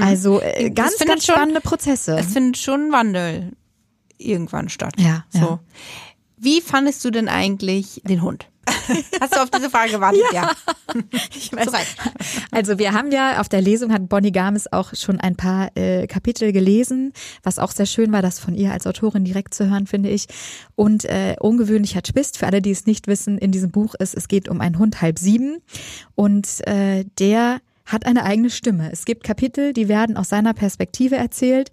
Also 0.00 0.40
äh, 0.40 0.66
Hm. 0.66 0.74
Ganz, 0.74 0.98
ganz 0.98 1.24
schon- 1.24 1.36
spannende 1.36 1.60
Prozesse. 1.60 2.16
Es 2.18 2.32
findet 2.32 2.56
schon 2.58 2.90
Wandel 2.92 3.52
irgendwann 4.18 4.68
statt. 4.68 4.94
Ja, 4.98 5.24
So. 5.30 5.38
ja. 5.38 5.60
Wie 6.42 6.60
fandest 6.60 7.04
du 7.04 7.10
denn 7.10 7.28
eigentlich 7.28 8.00
den 8.04 8.22
Hund? 8.22 8.48
Hast 9.20 9.34
du 9.34 9.42
auf 9.42 9.50
diese 9.50 9.70
Frage 9.70 9.92
gewartet? 9.92 10.22
Ja. 10.32 10.50
Ich 11.34 11.52
weiß. 11.52 11.94
Also 12.50 12.78
wir 12.78 12.92
haben 12.92 13.12
ja 13.12 13.40
auf 13.40 13.48
der 13.48 13.60
Lesung 13.60 13.92
hat 13.92 14.08
Bonnie 14.08 14.32
Games 14.32 14.72
auch 14.72 14.92
schon 14.94 15.20
ein 15.20 15.36
paar 15.36 15.70
äh, 15.76 16.08
Kapitel 16.08 16.52
gelesen, 16.52 17.12
was 17.44 17.60
auch 17.60 17.70
sehr 17.70 17.86
schön 17.86 18.10
war, 18.12 18.22
das 18.22 18.40
von 18.40 18.54
ihr 18.54 18.72
als 18.72 18.88
Autorin 18.88 19.24
direkt 19.24 19.54
zu 19.54 19.70
hören, 19.70 19.86
finde 19.86 20.10
ich. 20.10 20.26
Und 20.74 21.04
äh, 21.04 21.36
ungewöhnlicher 21.38 22.02
Twist 22.02 22.38
für 22.38 22.46
alle, 22.46 22.60
die 22.60 22.72
es 22.72 22.86
nicht 22.86 23.06
wissen, 23.06 23.38
in 23.38 23.52
diesem 23.52 23.70
Buch 23.70 23.94
ist, 23.94 24.16
es 24.16 24.26
geht 24.26 24.48
um 24.48 24.60
einen 24.60 24.78
Hund 24.78 25.00
halb 25.00 25.18
sieben 25.18 25.58
und 26.16 26.66
äh, 26.66 27.04
der 27.18 27.60
hat 27.86 28.06
eine 28.06 28.24
eigene 28.24 28.50
Stimme. 28.50 28.90
Es 28.92 29.04
gibt 29.04 29.24
Kapitel, 29.24 29.72
die 29.72 29.88
werden 29.88 30.16
aus 30.16 30.28
seiner 30.28 30.54
Perspektive 30.54 31.16
erzählt 31.16 31.70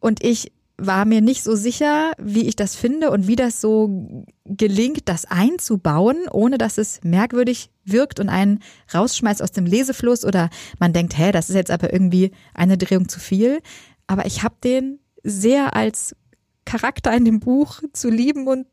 und 0.00 0.22
ich 0.24 0.52
war 0.78 1.06
mir 1.06 1.22
nicht 1.22 1.42
so 1.42 1.56
sicher, 1.56 2.12
wie 2.18 2.46
ich 2.46 2.56
das 2.56 2.76
finde 2.76 3.10
und 3.10 3.26
wie 3.26 3.36
das 3.36 3.60
so 3.60 4.26
gelingt, 4.44 5.08
das 5.08 5.24
einzubauen, 5.24 6.28
ohne 6.30 6.58
dass 6.58 6.76
es 6.76 7.00
merkwürdig 7.02 7.70
wirkt 7.84 8.20
und 8.20 8.28
einen 8.28 8.60
rausschmeißt 8.92 9.42
aus 9.42 9.52
dem 9.52 9.64
Lesefluss 9.64 10.24
oder 10.24 10.50
man 10.78 10.92
denkt, 10.92 11.16
hä, 11.16 11.32
das 11.32 11.48
ist 11.48 11.56
jetzt 11.56 11.70
aber 11.70 11.92
irgendwie 11.92 12.32
eine 12.52 12.76
Drehung 12.76 13.08
zu 13.08 13.20
viel. 13.20 13.60
Aber 14.06 14.26
ich 14.26 14.42
habe 14.42 14.56
den 14.62 14.98
sehr 15.22 15.74
als 15.74 16.14
Charakter 16.64 17.14
in 17.14 17.24
dem 17.24 17.40
Buch 17.40 17.80
zu 17.92 18.10
lieben 18.10 18.46
und 18.46 18.66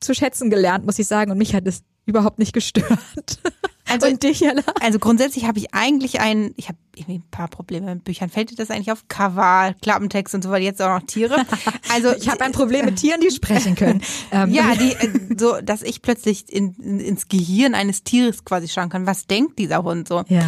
zu 0.00 0.14
schätzen 0.14 0.50
gelernt, 0.50 0.86
muss 0.86 0.98
ich 0.98 1.08
sagen. 1.08 1.32
Und 1.32 1.38
mich 1.38 1.54
hat 1.54 1.66
es 1.66 1.82
überhaupt 2.06 2.38
nicht 2.38 2.52
gestört. 2.52 3.40
Also, 3.88 4.06
Und 4.06 4.22
dich, 4.22 4.40
Jana? 4.40 4.62
also 4.80 4.98
grundsätzlich 4.98 5.46
habe 5.46 5.58
ich 5.58 5.74
eigentlich 5.74 6.20
ein, 6.20 6.52
ich 6.56 6.68
habe 6.68 6.78
irgendwie 6.94 7.18
ein 7.18 7.30
paar 7.30 7.48
Probleme 7.48 7.94
mit 7.94 8.04
Büchern. 8.04 8.28
Fällt 8.28 8.50
dir 8.50 8.56
das 8.56 8.70
eigentlich 8.70 8.90
auf? 8.92 9.06
Cover, 9.08 9.74
Klappentext 9.82 10.34
und 10.34 10.42
so 10.42 10.50
weiter, 10.50 10.64
jetzt 10.64 10.82
auch 10.82 10.98
noch 11.00 11.06
Tiere. 11.06 11.36
Also 11.92 12.14
Ich 12.14 12.28
habe 12.28 12.44
ein 12.44 12.52
Problem 12.52 12.84
mit 12.84 12.96
Tieren, 12.96 13.20
die 13.20 13.30
sprechen 13.30 13.74
können. 13.74 14.02
Ähm, 14.32 14.52
Ja, 14.52 14.74
die, 14.74 14.92
äh, 14.92 15.10
so, 15.38 15.60
dass 15.62 15.82
ich 15.82 16.02
plötzlich 16.02 16.52
in, 16.52 16.74
in, 16.74 17.00
ins 17.00 17.28
Gehirn 17.28 17.74
eines 17.74 18.02
Tieres 18.02 18.44
quasi 18.44 18.68
schauen 18.68 18.90
kann. 18.90 19.06
Was 19.06 19.26
denkt 19.26 19.58
dieser 19.58 19.82
Hund 19.82 20.06
so? 20.08 20.24
Ja. 20.28 20.42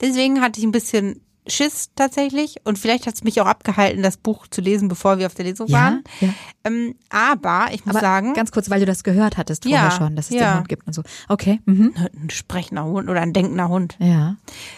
Deswegen 0.00 0.40
hatte 0.40 0.60
ich 0.60 0.66
ein 0.66 0.72
bisschen 0.72 1.20
Schiss 1.46 1.90
tatsächlich 1.94 2.56
und 2.64 2.78
vielleicht 2.78 3.06
hat 3.06 3.14
es 3.14 3.22
mich 3.24 3.40
auch 3.40 3.46
abgehalten, 3.46 4.02
das 4.02 4.16
Buch 4.16 4.46
zu 4.48 4.60
lesen, 4.60 4.88
bevor 4.88 5.18
wir 5.18 5.26
auf 5.26 5.34
der 5.34 5.44
Lesung 5.44 5.66
Ja, 5.68 5.74
waren. 5.78 6.04
ja. 6.20 6.28
Ähm, 6.64 6.94
aber 7.10 7.66
ich 7.72 7.84
muss 7.84 7.94
Aber 7.96 8.00
sagen, 8.00 8.32
ganz 8.34 8.50
kurz, 8.50 8.70
weil 8.70 8.80
du 8.80 8.86
das 8.86 9.04
gehört 9.04 9.36
hattest 9.36 9.64
vorher 9.64 9.84
Ja, 9.84 9.90
schon, 9.90 10.16
dass 10.16 10.30
es 10.30 10.36
den 10.36 10.56
Hund 10.56 10.68
gibt 10.68 10.86
und 10.86 10.94
so. 10.94 11.02
Okay. 11.28 11.60
Mhm. 11.66 11.94
ein 11.96 12.30
sprechender 12.30 12.84
Hund 12.84 13.08
oder 13.10 13.20
ein 13.20 13.32
denkender 13.34 13.68
Hund. 13.68 13.96
Ja. 13.98 14.36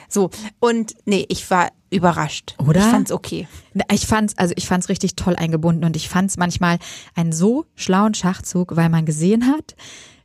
So 0.08 0.30
und 0.58 0.94
nee, 1.04 1.24
ich 1.28 1.48
war 1.50 1.68
überrascht. 1.90 2.56
Oder? 2.58 2.80
Ich 2.80 2.86
fand's 2.86 3.12
okay. 3.12 3.46
Ich 3.92 4.06
fand's, 4.06 4.36
also 4.36 4.52
ich 4.56 4.66
fand's 4.66 4.88
richtig 4.88 5.14
toll 5.14 5.36
eingebunden 5.36 5.84
und 5.84 5.94
ich 5.94 6.08
fand's 6.08 6.36
manchmal 6.36 6.78
einen 7.14 7.32
so 7.32 7.64
schlauen 7.76 8.14
Schachzug, 8.14 8.74
weil 8.74 8.88
man 8.88 9.06
gesehen 9.06 9.46
hat, 9.46 9.76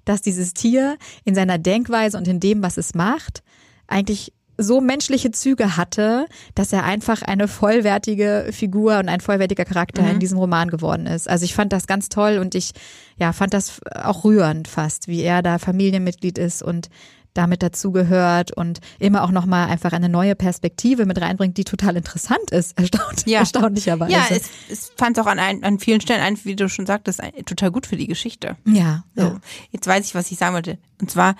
dass 0.05 0.23
dieses 0.23 0.55
Tier 0.55 0.97
in 1.23 1.35
seiner 1.35 1.59
Denkweise 1.59 2.17
und 2.17 2.27
in 2.27 2.39
dem, 2.39 2.63
was 2.63 2.77
es 2.77 2.95
macht, 2.95 3.43
eigentlich 3.87 4.33
so 4.63 4.81
menschliche 4.81 5.31
Züge 5.31 5.77
hatte, 5.77 6.25
dass 6.55 6.71
er 6.73 6.83
einfach 6.83 7.21
eine 7.21 7.47
vollwertige 7.47 8.47
Figur 8.51 8.99
und 8.99 9.09
ein 9.09 9.21
vollwertiger 9.21 9.65
Charakter 9.65 10.09
in 10.09 10.19
diesem 10.19 10.37
Roman 10.37 10.69
geworden 10.69 11.05
ist. 11.07 11.29
Also 11.29 11.45
ich 11.45 11.53
fand 11.53 11.73
das 11.73 11.87
ganz 11.87 12.09
toll 12.09 12.37
und 12.39 12.55
ich 12.55 12.71
ja 13.17 13.33
fand 13.33 13.53
das 13.53 13.79
auch 13.95 14.23
rührend 14.23 14.67
fast, 14.67 15.07
wie 15.07 15.21
er 15.21 15.41
da 15.41 15.57
Familienmitglied 15.59 16.37
ist 16.37 16.61
und 16.63 16.89
damit 17.33 17.63
dazugehört 17.63 18.51
und 18.57 18.79
immer 18.99 19.23
auch 19.23 19.31
nochmal 19.31 19.69
einfach 19.69 19.93
eine 19.93 20.09
neue 20.09 20.35
Perspektive 20.35 21.05
mit 21.05 21.21
reinbringt, 21.21 21.55
die 21.55 21.63
total 21.63 21.95
interessant 21.95 22.51
ist, 22.51 22.77
erstaunt, 22.77 23.25
Ja. 23.25 23.39
erstaunlicherweise. 23.39 24.11
Ja, 24.11 24.25
es, 24.29 24.49
es 24.69 24.91
fand 24.97 25.17
auch 25.17 25.27
an, 25.27 25.39
ein, 25.39 25.63
an 25.63 25.79
vielen 25.79 26.01
Stellen, 26.01 26.19
ein, 26.19 26.37
wie 26.43 26.57
du 26.57 26.67
schon 26.67 26.85
sagtest, 26.85 27.21
ein, 27.21 27.31
total 27.45 27.71
gut 27.71 27.87
für 27.87 27.95
die 27.95 28.07
Geschichte. 28.07 28.57
ja, 28.65 29.05
So, 29.15 29.21
ja. 29.23 29.39
jetzt 29.71 29.87
weiß 29.87 30.05
ich, 30.07 30.13
was 30.13 30.29
ich 30.29 30.37
sagen 30.37 30.55
wollte. 30.55 30.77
Und 30.99 31.09
zwar, 31.09 31.35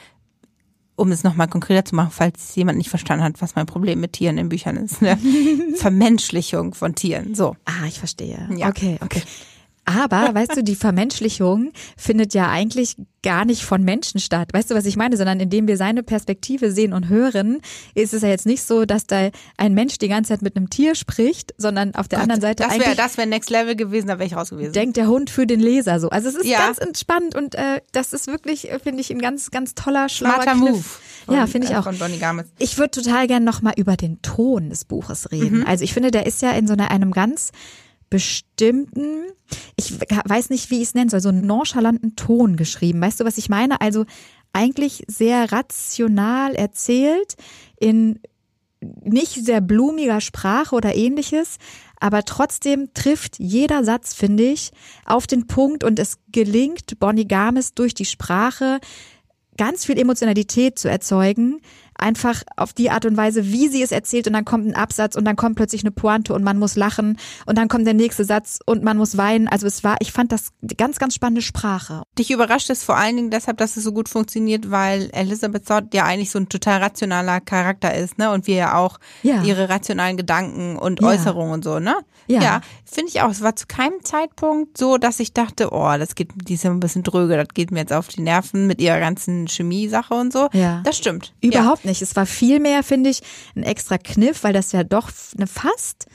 um 0.95 1.11
es 1.11 1.23
nochmal 1.23 1.47
konkreter 1.47 1.85
zu 1.85 1.95
machen, 1.95 2.11
falls 2.11 2.55
jemand 2.55 2.77
nicht 2.77 2.89
verstanden 2.89 3.23
hat, 3.23 3.41
was 3.41 3.55
mein 3.55 3.65
Problem 3.65 3.99
mit 3.99 4.13
Tieren 4.13 4.37
in 4.37 4.49
Büchern 4.49 4.77
ist. 4.77 5.01
Ne? 5.01 5.17
Vermenschlichung 5.75 6.73
von 6.73 6.95
Tieren. 6.95 7.35
So. 7.35 7.55
Ah, 7.65 7.87
ich 7.87 7.99
verstehe. 7.99 8.47
Ja. 8.55 8.69
Okay, 8.69 8.97
okay. 9.01 9.21
Aber, 9.85 10.29
weißt 10.33 10.57
du, 10.57 10.63
die 10.63 10.75
Vermenschlichung 10.75 11.71
findet 11.97 12.33
ja 12.33 12.49
eigentlich 12.49 12.95
gar 13.23 13.45
nicht 13.45 13.63
von 13.63 13.83
Menschen 13.83 14.19
statt. 14.19 14.49
Weißt 14.53 14.71
du, 14.71 14.75
was 14.75 14.85
ich 14.85 14.95
meine? 14.95 15.15
Sondern 15.15 15.39
indem 15.39 15.67
wir 15.67 15.77
seine 15.77 16.01
Perspektive 16.01 16.71
sehen 16.71 16.93
und 16.93 17.07
hören, 17.07 17.61
ist 17.93 18.13
es 18.13 18.23
ja 18.23 18.29
jetzt 18.29 18.45
nicht 18.47 18.63
so, 18.63 18.85
dass 18.85 19.05
da 19.05 19.29
ein 19.57 19.73
Mensch 19.73 19.99
die 19.99 20.07
ganze 20.07 20.29
Zeit 20.29 20.41
mit 20.41 20.55
einem 20.55 20.69
Tier 20.69 20.95
spricht, 20.95 21.53
sondern 21.57 21.93
auf 21.95 22.07
der 22.07 22.19
anderen 22.19 22.41
Seite 22.41 22.63
das 22.63 22.73
wäre 22.73 22.85
eigentlich 22.85 22.97
das 22.97 23.17
wäre 23.17 23.27
Next 23.27 23.49
Level 23.49 23.75
gewesen, 23.75 24.07
da 24.07 24.17
wäre 24.17 24.25
ich 24.27 24.35
raus 24.35 24.49
gewesen. 24.49 24.73
denkt 24.73 24.97
der 24.97 25.07
Hund 25.07 25.29
für 25.29 25.45
den 25.45 25.59
Leser 25.59 25.99
so. 25.99 26.09
Also 26.09 26.29
es 26.29 26.35
ist 26.35 26.45
Ja. 26.45 26.59
ganz 26.59 26.79
entspannt 26.79 27.35
und 27.35 27.55
äh, 27.55 27.81
das 27.91 28.13
ist 28.13 28.27
wirklich, 28.27 28.71
äh, 28.71 28.79
finde 28.79 29.01
ich, 29.01 29.11
ein 29.11 29.19
ganz, 29.19 29.51
ganz 29.51 29.75
toller, 29.75 30.09
schlauer 30.09 30.41
Smarter 30.41 30.53
Kniff. 30.53 30.71
Move. 30.71 30.83
von, 31.25 31.35
Ja, 31.35 31.47
finde 31.47 31.67
ich 31.67 31.73
äh, 31.73 31.77
auch. 31.77 31.87
Ich 32.57 32.77
würde 32.79 32.91
total 32.91 33.27
gern 33.27 33.43
nochmal 33.43 33.73
über 33.77 33.97
den 33.97 34.21
Ton 34.21 34.69
des 34.69 34.85
Buches 34.85 35.31
reden. 35.31 35.65
Also 35.67 35.83
ich 35.83 35.93
finde, 35.93 36.09
der 36.11 36.25
ist 36.25 36.41
ja 36.41 36.51
in 36.51 36.65
so 36.67 36.73
einer, 36.73 36.89
einem 36.89 37.11
ganz 37.11 37.51
bestimmten, 38.11 39.23
ich 39.75 39.99
weiß 39.99 40.51
nicht, 40.51 40.69
wie 40.69 40.77
ich 40.77 40.89
es 40.89 40.93
nennen 40.93 41.09
soll, 41.09 41.21
so 41.21 41.29
einen 41.29 41.47
nonchalanten 41.47 42.15
Ton 42.15 42.57
geschrieben. 42.57 43.01
Weißt 43.01 43.19
du, 43.19 43.25
was 43.25 43.39
ich 43.39 43.49
meine? 43.49 43.81
Also 43.81 44.05
eigentlich 44.53 45.03
sehr 45.07 45.51
rational 45.51 46.53
erzählt, 46.53 47.35
in 47.79 48.19
nicht 48.81 49.45
sehr 49.45 49.61
blumiger 49.61 50.21
Sprache 50.21 50.75
oder 50.75 50.95
ähnliches, 50.95 51.57
aber 51.99 52.23
trotzdem 52.25 52.93
trifft 52.93 53.39
jeder 53.39 53.83
Satz, 53.83 54.13
finde 54.13 54.43
ich, 54.43 54.71
auf 55.05 55.25
den 55.25 55.47
Punkt 55.47 55.83
und 55.83 55.99
es 55.99 56.17
gelingt 56.31 56.99
Bonnie 56.99 57.27
Games 57.27 57.73
durch 57.75 57.93
die 57.93 58.05
Sprache 58.05 58.79
ganz 59.57 59.85
viel 59.85 59.99
Emotionalität 59.99 60.79
zu 60.79 60.89
erzeugen, 60.89 61.61
einfach 62.01 62.43
auf 62.57 62.73
die 62.73 62.89
Art 62.89 63.05
und 63.05 63.15
Weise, 63.15 63.45
wie 63.45 63.67
sie 63.67 63.81
es 63.83 63.91
erzählt 63.91 64.27
und 64.27 64.33
dann 64.33 64.45
kommt 64.45 64.67
ein 64.67 64.75
Absatz 64.75 65.15
und 65.15 65.25
dann 65.25 65.35
kommt 65.35 65.55
plötzlich 65.55 65.83
eine 65.83 65.91
Pointe 65.91 66.33
und 66.33 66.43
man 66.43 66.57
muss 66.59 66.75
lachen 66.75 67.17
und 67.45 67.57
dann 67.57 67.67
kommt 67.67 67.85
der 67.87 67.93
nächste 67.93 68.25
Satz 68.25 68.59
und 68.65 68.83
man 68.83 68.97
muss 68.97 69.17
weinen. 69.17 69.47
Also 69.47 69.67
es 69.67 69.83
war, 69.83 69.97
ich 69.99 70.11
fand 70.11 70.31
das 70.31 70.49
ganz, 70.77 70.99
ganz 70.99 71.15
spannende 71.15 71.41
Sprache. 71.41 72.03
Dich 72.17 72.31
überrascht 72.31 72.69
es 72.69 72.83
vor 72.83 72.97
allen 72.97 73.15
Dingen 73.15 73.29
deshalb, 73.31 73.57
dass 73.57 73.77
es 73.77 73.83
so 73.83 73.91
gut 73.93 74.09
funktioniert, 74.09 74.71
weil 74.71 75.09
Elizabeth 75.13 75.65
Zott 75.65 75.93
ja 75.93 76.03
eigentlich 76.05 76.31
so 76.31 76.39
ein 76.39 76.49
total 76.49 76.79
rationaler 76.81 77.39
Charakter 77.41 77.93
ist, 77.93 78.17
ne? 78.17 78.31
Und 78.31 78.47
wir 78.47 78.55
ja 78.55 78.77
auch 78.77 78.97
Ja. 79.23 79.43
ihre 79.43 79.69
rationalen 79.69 80.17
Gedanken 80.17 80.77
und 80.77 81.01
Ja. 81.01 81.07
Äußerungen 81.09 81.53
und 81.53 81.63
so, 81.63 81.79
ne? 81.79 81.95
Ja. 82.27 82.61
finde 82.85 83.09
ich 83.09 83.21
auch. 83.21 83.29
Es 83.29 83.41
war 83.41 83.55
zu 83.55 83.67
keinem 83.67 84.03
Zeitpunkt 84.03 84.77
so, 84.77 84.97
dass 84.97 85.19
ich 85.19 85.33
dachte, 85.33 85.69
oh, 85.71 85.97
das 85.97 86.15
geht, 86.15 86.29
die 86.35 86.53
ist 86.55 86.63
ja 86.63 86.71
ein 86.71 86.79
bisschen 86.79 87.03
dröge, 87.03 87.35
das 87.37 87.47
geht 87.53 87.71
mir 87.71 87.79
jetzt 87.79 87.93
auf 87.93 88.07
die 88.07 88.21
Nerven 88.21 88.67
mit 88.67 88.81
ihrer 88.81 88.99
ganzen 88.99 89.47
Chemie-Sache 89.47 90.13
und 90.13 90.31
so. 90.33 90.47
Ja. 90.53 90.81
Das 90.83 90.97
stimmt. 90.97 91.33
Überhaupt 91.41 91.85
nicht. 91.85 91.90
Es 91.99 92.15
war 92.15 92.27
vielmehr, 92.27 92.83
finde 92.83 93.09
ich, 93.09 93.21
ein 93.55 93.63
extra 93.63 93.97
Kniff, 93.97 94.43
weil 94.43 94.53
das 94.53 94.71
ja 94.71 94.83
doch 94.83 95.09
eine 95.35 95.47
fast, 95.47 96.05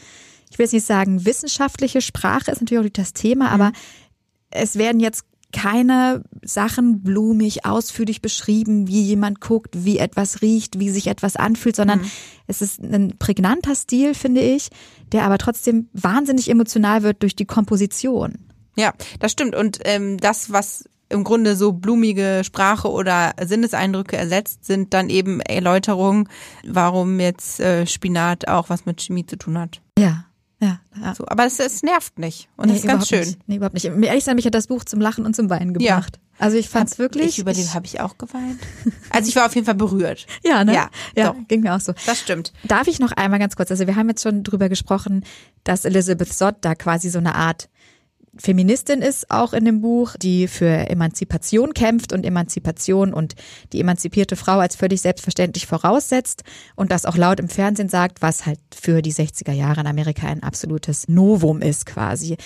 ich 0.50 0.58
will 0.58 0.64
jetzt 0.64 0.72
nicht 0.72 0.86
sagen 0.86 1.24
wissenschaftliche 1.24 2.00
Sprache 2.00 2.52
ist 2.52 2.60
natürlich 2.60 2.86
auch 2.86 2.92
das 2.92 3.12
Thema, 3.12 3.50
aber 3.50 3.72
es 4.50 4.76
werden 4.76 5.00
jetzt 5.00 5.24
keine 5.52 6.22
Sachen 6.42 7.02
blumig, 7.02 7.64
ausführlich 7.64 8.20
beschrieben, 8.20 8.88
wie 8.88 9.02
jemand 9.02 9.40
guckt, 9.40 9.84
wie 9.84 9.98
etwas 9.98 10.42
riecht, 10.42 10.78
wie 10.78 10.90
sich 10.90 11.06
etwas 11.06 11.36
anfühlt, 11.36 11.76
sondern 11.76 12.02
es 12.46 12.62
ist 12.62 12.80
ein 12.80 13.16
prägnanter 13.18 13.74
Stil, 13.74 14.14
finde 14.14 14.42
ich, 14.42 14.68
der 15.12 15.24
aber 15.24 15.38
trotzdem 15.38 15.88
wahnsinnig 15.92 16.50
emotional 16.50 17.02
wird 17.02 17.22
durch 17.22 17.36
die 17.36 17.46
Komposition. 17.46 18.38
Ja, 18.76 18.92
das 19.18 19.32
stimmt. 19.32 19.54
Und 19.54 19.78
ähm, 19.84 20.18
das, 20.18 20.52
was 20.52 20.84
im 21.08 21.24
Grunde 21.24 21.56
so 21.56 21.72
blumige 21.72 22.42
Sprache 22.44 22.90
oder 22.90 23.34
Sinneseindrücke 23.40 24.16
ersetzt, 24.16 24.64
sind 24.64 24.92
dann 24.92 25.08
eben 25.08 25.40
Erläuterungen, 25.40 26.28
warum 26.66 27.20
jetzt 27.20 27.60
äh, 27.60 27.86
Spinat 27.86 28.48
auch 28.48 28.70
was 28.70 28.86
mit 28.86 29.00
Chemie 29.00 29.26
zu 29.26 29.36
tun 29.36 29.58
hat. 29.58 29.80
Ja, 29.98 30.24
ja. 30.60 30.80
ja. 31.00 31.14
So, 31.14 31.24
aber 31.28 31.46
es, 31.46 31.58
es 31.60 31.82
nervt 31.82 32.18
nicht 32.18 32.48
und 32.56 32.70
das 32.70 32.78
ist 32.78 32.86
ganz 32.86 33.08
schön. 33.08 33.20
Nicht. 33.20 33.48
Nee, 33.48 33.56
überhaupt 33.56 33.74
nicht. 33.74 33.84
Ehrlich 33.86 34.24
sein, 34.24 34.36
mich 34.36 34.46
hat 34.46 34.54
das 34.54 34.66
Buch 34.66 34.84
zum 34.84 35.00
Lachen 35.00 35.24
und 35.24 35.36
zum 35.36 35.50
Weinen 35.50 35.74
gebracht. 35.74 36.18
Also 36.38 36.58
ich 36.58 36.68
fand's 36.68 36.98
wirklich. 36.98 37.28
Ich 37.28 37.38
über 37.38 37.52
den 37.52 37.72
habe 37.72 37.86
ich 37.86 38.00
auch 38.00 38.18
geweint. 38.18 38.60
Also 39.10 39.28
ich 39.28 39.36
war 39.36 39.46
auf 39.46 39.54
jeden 39.54 39.64
Fall 39.64 39.74
berührt. 39.74 40.26
Ja, 40.44 40.64
ne? 40.64 40.74
Ja, 40.74 40.90
ja 41.16 41.32
doch. 41.32 41.36
ging 41.48 41.60
mir 41.60 41.74
auch 41.74 41.80
so. 41.80 41.92
Das 42.04 42.20
stimmt. 42.20 42.52
Darf 42.64 42.86
ich 42.86 42.98
noch 42.98 43.12
einmal 43.12 43.38
ganz 43.38 43.56
kurz, 43.56 43.70
also 43.70 43.86
wir 43.86 43.96
haben 43.96 44.08
jetzt 44.08 44.22
schon 44.22 44.42
drüber 44.42 44.68
gesprochen, 44.68 45.24
dass 45.64 45.84
Elizabeth 45.84 46.32
Zott 46.32 46.56
da 46.60 46.74
quasi 46.74 47.08
so 47.10 47.18
eine 47.18 47.34
Art 47.34 47.68
Feministin 48.38 49.02
ist, 49.02 49.30
auch 49.30 49.52
in 49.52 49.64
dem 49.64 49.80
Buch, 49.80 50.16
die 50.16 50.48
für 50.48 50.88
Emanzipation 50.90 51.74
kämpft 51.74 52.12
und 52.12 52.24
Emanzipation 52.24 53.12
und 53.12 53.34
die 53.72 53.80
emanzipierte 53.80 54.36
Frau 54.36 54.58
als 54.58 54.76
völlig 54.76 55.00
selbstverständlich 55.00 55.66
voraussetzt 55.66 56.42
und 56.74 56.92
das 56.92 57.06
auch 57.06 57.16
laut 57.16 57.40
im 57.40 57.48
Fernsehen 57.48 57.88
sagt, 57.88 58.22
was 58.22 58.46
halt 58.46 58.60
für 58.74 59.02
die 59.02 59.12
60er 59.12 59.52
Jahre 59.52 59.80
in 59.80 59.86
Amerika 59.86 60.26
ein 60.26 60.42
absolutes 60.42 61.08
Novum 61.08 61.62
ist 61.62 61.86
quasi. 61.86 62.36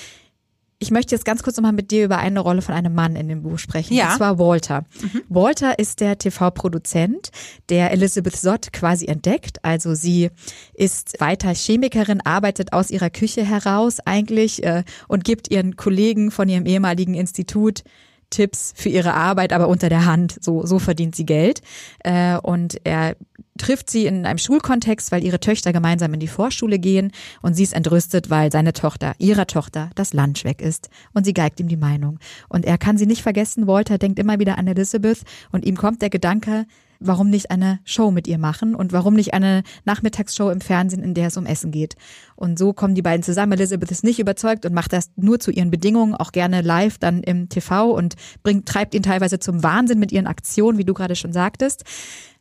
Ich 0.82 0.90
möchte 0.90 1.14
jetzt 1.14 1.26
ganz 1.26 1.42
kurz 1.42 1.58
nochmal 1.58 1.74
mit 1.74 1.90
dir 1.90 2.06
über 2.06 2.16
eine 2.16 2.40
Rolle 2.40 2.62
von 2.62 2.74
einem 2.74 2.94
Mann 2.94 3.14
in 3.14 3.28
dem 3.28 3.42
Buch 3.42 3.58
sprechen. 3.58 3.92
Ja. 3.92 4.12
Und 4.12 4.16
zwar 4.16 4.38
Walter. 4.38 4.86
Walter 5.28 5.78
ist 5.78 6.00
der 6.00 6.16
TV-Produzent, 6.16 7.28
der 7.68 7.90
Elizabeth 7.90 8.34
Zott 8.34 8.72
quasi 8.72 9.04
entdeckt. 9.04 9.62
Also 9.62 9.94
sie 9.94 10.30
ist 10.72 11.20
weiter 11.20 11.52
Chemikerin, 11.54 12.22
arbeitet 12.22 12.72
aus 12.72 12.90
ihrer 12.90 13.10
Küche 13.10 13.44
heraus 13.44 13.98
eigentlich 14.06 14.64
äh, 14.64 14.84
und 15.06 15.24
gibt 15.24 15.50
ihren 15.50 15.76
Kollegen 15.76 16.30
von 16.30 16.48
ihrem 16.48 16.64
ehemaligen 16.64 17.12
Institut 17.12 17.84
Tipps 18.30 18.72
für 18.76 18.88
ihre 18.88 19.14
Arbeit, 19.14 19.52
aber 19.52 19.68
unter 19.68 19.88
der 19.88 20.06
Hand. 20.06 20.36
So, 20.40 20.64
so 20.64 20.78
verdient 20.78 21.14
sie 21.14 21.26
Geld. 21.26 21.60
Äh, 22.04 22.38
und 22.38 22.80
er 22.84 23.16
trifft 23.58 23.90
sie 23.90 24.06
in 24.06 24.24
einem 24.24 24.38
Schulkontext, 24.38 25.12
weil 25.12 25.22
ihre 25.22 25.40
Töchter 25.40 25.72
gemeinsam 25.72 26.14
in 26.14 26.20
die 26.20 26.28
Vorschule 26.28 26.78
gehen 26.78 27.12
und 27.42 27.54
sie 27.54 27.62
ist 27.62 27.74
entrüstet, 27.74 28.30
weil 28.30 28.50
seine 28.50 28.72
Tochter, 28.72 29.12
ihrer 29.18 29.46
Tochter, 29.46 29.90
das 29.96 30.14
Lunch 30.14 30.44
weg 30.44 30.62
ist 30.62 30.88
und 31.12 31.24
sie 31.24 31.34
geigt 31.34 31.60
ihm 31.60 31.68
die 31.68 31.76
Meinung. 31.76 32.18
Und 32.48 32.64
er 32.64 32.78
kann 32.78 32.96
sie 32.96 33.06
nicht 33.06 33.22
vergessen, 33.22 33.66
Walter 33.66 33.98
denkt 33.98 34.18
immer 34.18 34.38
wieder 34.38 34.56
an 34.56 34.66
Elizabeth 34.66 35.22
und 35.52 35.64
ihm 35.64 35.76
kommt 35.76 36.00
der 36.00 36.10
Gedanke, 36.10 36.64
warum 37.00 37.30
nicht 37.30 37.50
eine 37.50 37.80
Show 37.84 38.10
mit 38.10 38.28
ihr 38.28 38.38
machen 38.38 38.74
und 38.74 38.92
warum 38.92 39.14
nicht 39.14 39.34
eine 39.34 39.62
Nachmittagsshow 39.84 40.50
im 40.50 40.60
Fernsehen, 40.60 41.02
in 41.02 41.14
der 41.14 41.28
es 41.28 41.36
um 41.36 41.46
Essen 41.46 41.72
geht. 41.72 41.96
Und 42.36 42.58
so 42.58 42.72
kommen 42.72 42.94
die 42.94 43.02
beiden 43.02 43.22
zusammen. 43.22 43.52
Elizabeth 43.52 43.90
ist 43.90 44.04
nicht 44.04 44.20
überzeugt 44.20 44.66
und 44.66 44.74
macht 44.74 44.92
das 44.92 45.10
nur 45.16 45.40
zu 45.40 45.50
ihren 45.50 45.70
Bedingungen, 45.70 46.14
auch 46.14 46.30
gerne 46.30 46.60
live 46.60 46.98
dann 46.98 47.22
im 47.22 47.48
TV 47.48 47.90
und 47.90 48.14
bringt, 48.42 48.66
treibt 48.66 48.94
ihn 48.94 49.02
teilweise 49.02 49.38
zum 49.38 49.62
Wahnsinn 49.62 49.98
mit 49.98 50.12
ihren 50.12 50.26
Aktionen, 50.26 50.78
wie 50.78 50.84
du 50.84 50.94
gerade 50.94 51.16
schon 51.16 51.32
sagtest. 51.32 51.84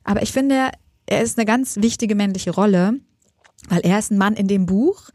Aber 0.03 0.21
ich 0.21 0.33
finde, 0.33 0.71
er 1.05 1.21
ist 1.21 1.37
eine 1.37 1.45
ganz 1.45 1.77
wichtige 1.77 2.15
männliche 2.15 2.51
Rolle, 2.51 2.99
weil 3.69 3.81
er 3.81 3.97
ist 3.97 4.11
ein 4.11 4.17
Mann 4.17 4.33
in 4.33 4.47
dem 4.47 4.65
Buch, 4.65 5.09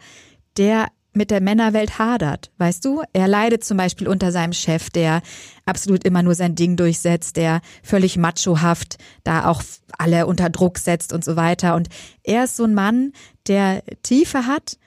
der 0.56 0.88
mit 1.16 1.30
der 1.30 1.40
Männerwelt 1.40 1.98
hadert, 1.98 2.50
weißt 2.58 2.84
du? 2.84 3.02
Er 3.12 3.28
leidet 3.28 3.64
zum 3.64 3.76
Beispiel 3.76 4.08
unter 4.08 4.32
seinem 4.32 4.52
Chef, 4.52 4.90
der 4.90 5.22
absolut 5.64 6.04
immer 6.04 6.22
nur 6.22 6.34
sein 6.34 6.54
Ding 6.54 6.76
durchsetzt, 6.76 7.36
der 7.36 7.60
völlig 7.82 8.16
machohaft 8.16 8.98
da 9.22 9.46
auch 9.46 9.62
alle 9.98 10.26
unter 10.26 10.50
Druck 10.50 10.78
setzt 10.78 11.12
und 11.12 11.24
so 11.24 11.36
weiter. 11.36 11.74
Und 11.74 11.88
er 12.22 12.44
ist 12.44 12.56
so 12.56 12.64
ein 12.64 12.74
Mann, 12.74 13.12
der 13.46 13.82
Tiefe 14.02 14.46
hat 14.46 14.78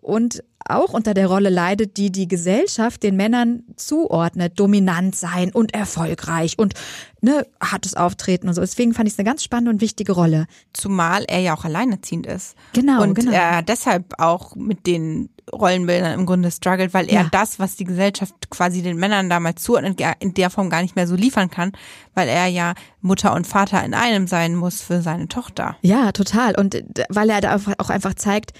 und 0.00 0.42
auch 0.68 0.92
unter 0.92 1.14
der 1.14 1.26
Rolle 1.26 1.48
leidet, 1.48 1.96
die 1.96 2.12
die 2.12 2.28
Gesellschaft 2.28 3.02
den 3.02 3.16
Männern 3.16 3.64
zuordnet, 3.76 4.60
dominant 4.60 5.16
sein 5.16 5.50
und 5.52 5.74
erfolgreich 5.74 6.58
und 6.58 6.74
ne, 7.22 7.46
hartes 7.62 7.94
Auftreten 7.94 8.46
und 8.46 8.54
so. 8.54 8.60
Deswegen 8.60 8.92
fand 8.94 9.08
ich 9.08 9.14
es 9.14 9.18
eine 9.18 9.26
ganz 9.26 9.42
spannende 9.42 9.70
und 9.72 9.80
wichtige 9.80 10.12
Rolle. 10.12 10.46
Zumal 10.72 11.24
er 11.24 11.40
ja 11.40 11.56
auch 11.56 11.64
alleinerziehend 11.64 12.26
ist. 12.26 12.54
Genau, 12.74 13.02
Und 13.02 13.14
genau. 13.14 13.32
er 13.32 13.62
deshalb 13.62 14.14
auch 14.18 14.54
mit 14.54 14.86
den 14.86 15.30
Rollenbildern 15.52 16.12
im 16.20 16.26
Grunde 16.26 16.50
struggelt, 16.50 16.94
weil 16.94 17.08
er 17.08 17.22
Ja. 17.22 17.28
das, 17.32 17.58
was 17.58 17.74
die 17.74 17.84
Gesellschaft 17.84 18.50
quasi 18.50 18.82
den 18.82 18.96
Männern 18.98 19.28
damals 19.30 19.62
zuordnet, 19.62 20.00
in 20.20 20.34
der 20.34 20.50
Form 20.50 20.70
gar 20.70 20.82
nicht 20.82 20.94
mehr 20.94 21.08
so 21.08 21.16
liefern 21.16 21.50
kann, 21.50 21.72
weil 22.14 22.28
er 22.28 22.46
ja 22.46 22.74
Mutter 23.00 23.34
und 23.34 23.46
Vater 23.46 23.82
in 23.84 23.94
einem 23.94 24.28
sein 24.28 24.54
muss 24.54 24.82
für 24.82 25.02
seine 25.02 25.26
Tochter. 25.26 25.76
Ja, 25.82 26.12
total. 26.12 26.54
Und 26.54 26.74
äh, 26.76 26.84
weil 27.08 27.30
er 27.30 27.40
da 27.40 27.58
auch 27.78 27.90
einfach 27.90 28.14
zeigt, 28.14 28.52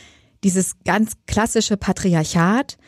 dieses 0.45 0.77
ganz 0.85 1.13
klassische 1.27 1.77
Patriarchat 1.77 2.79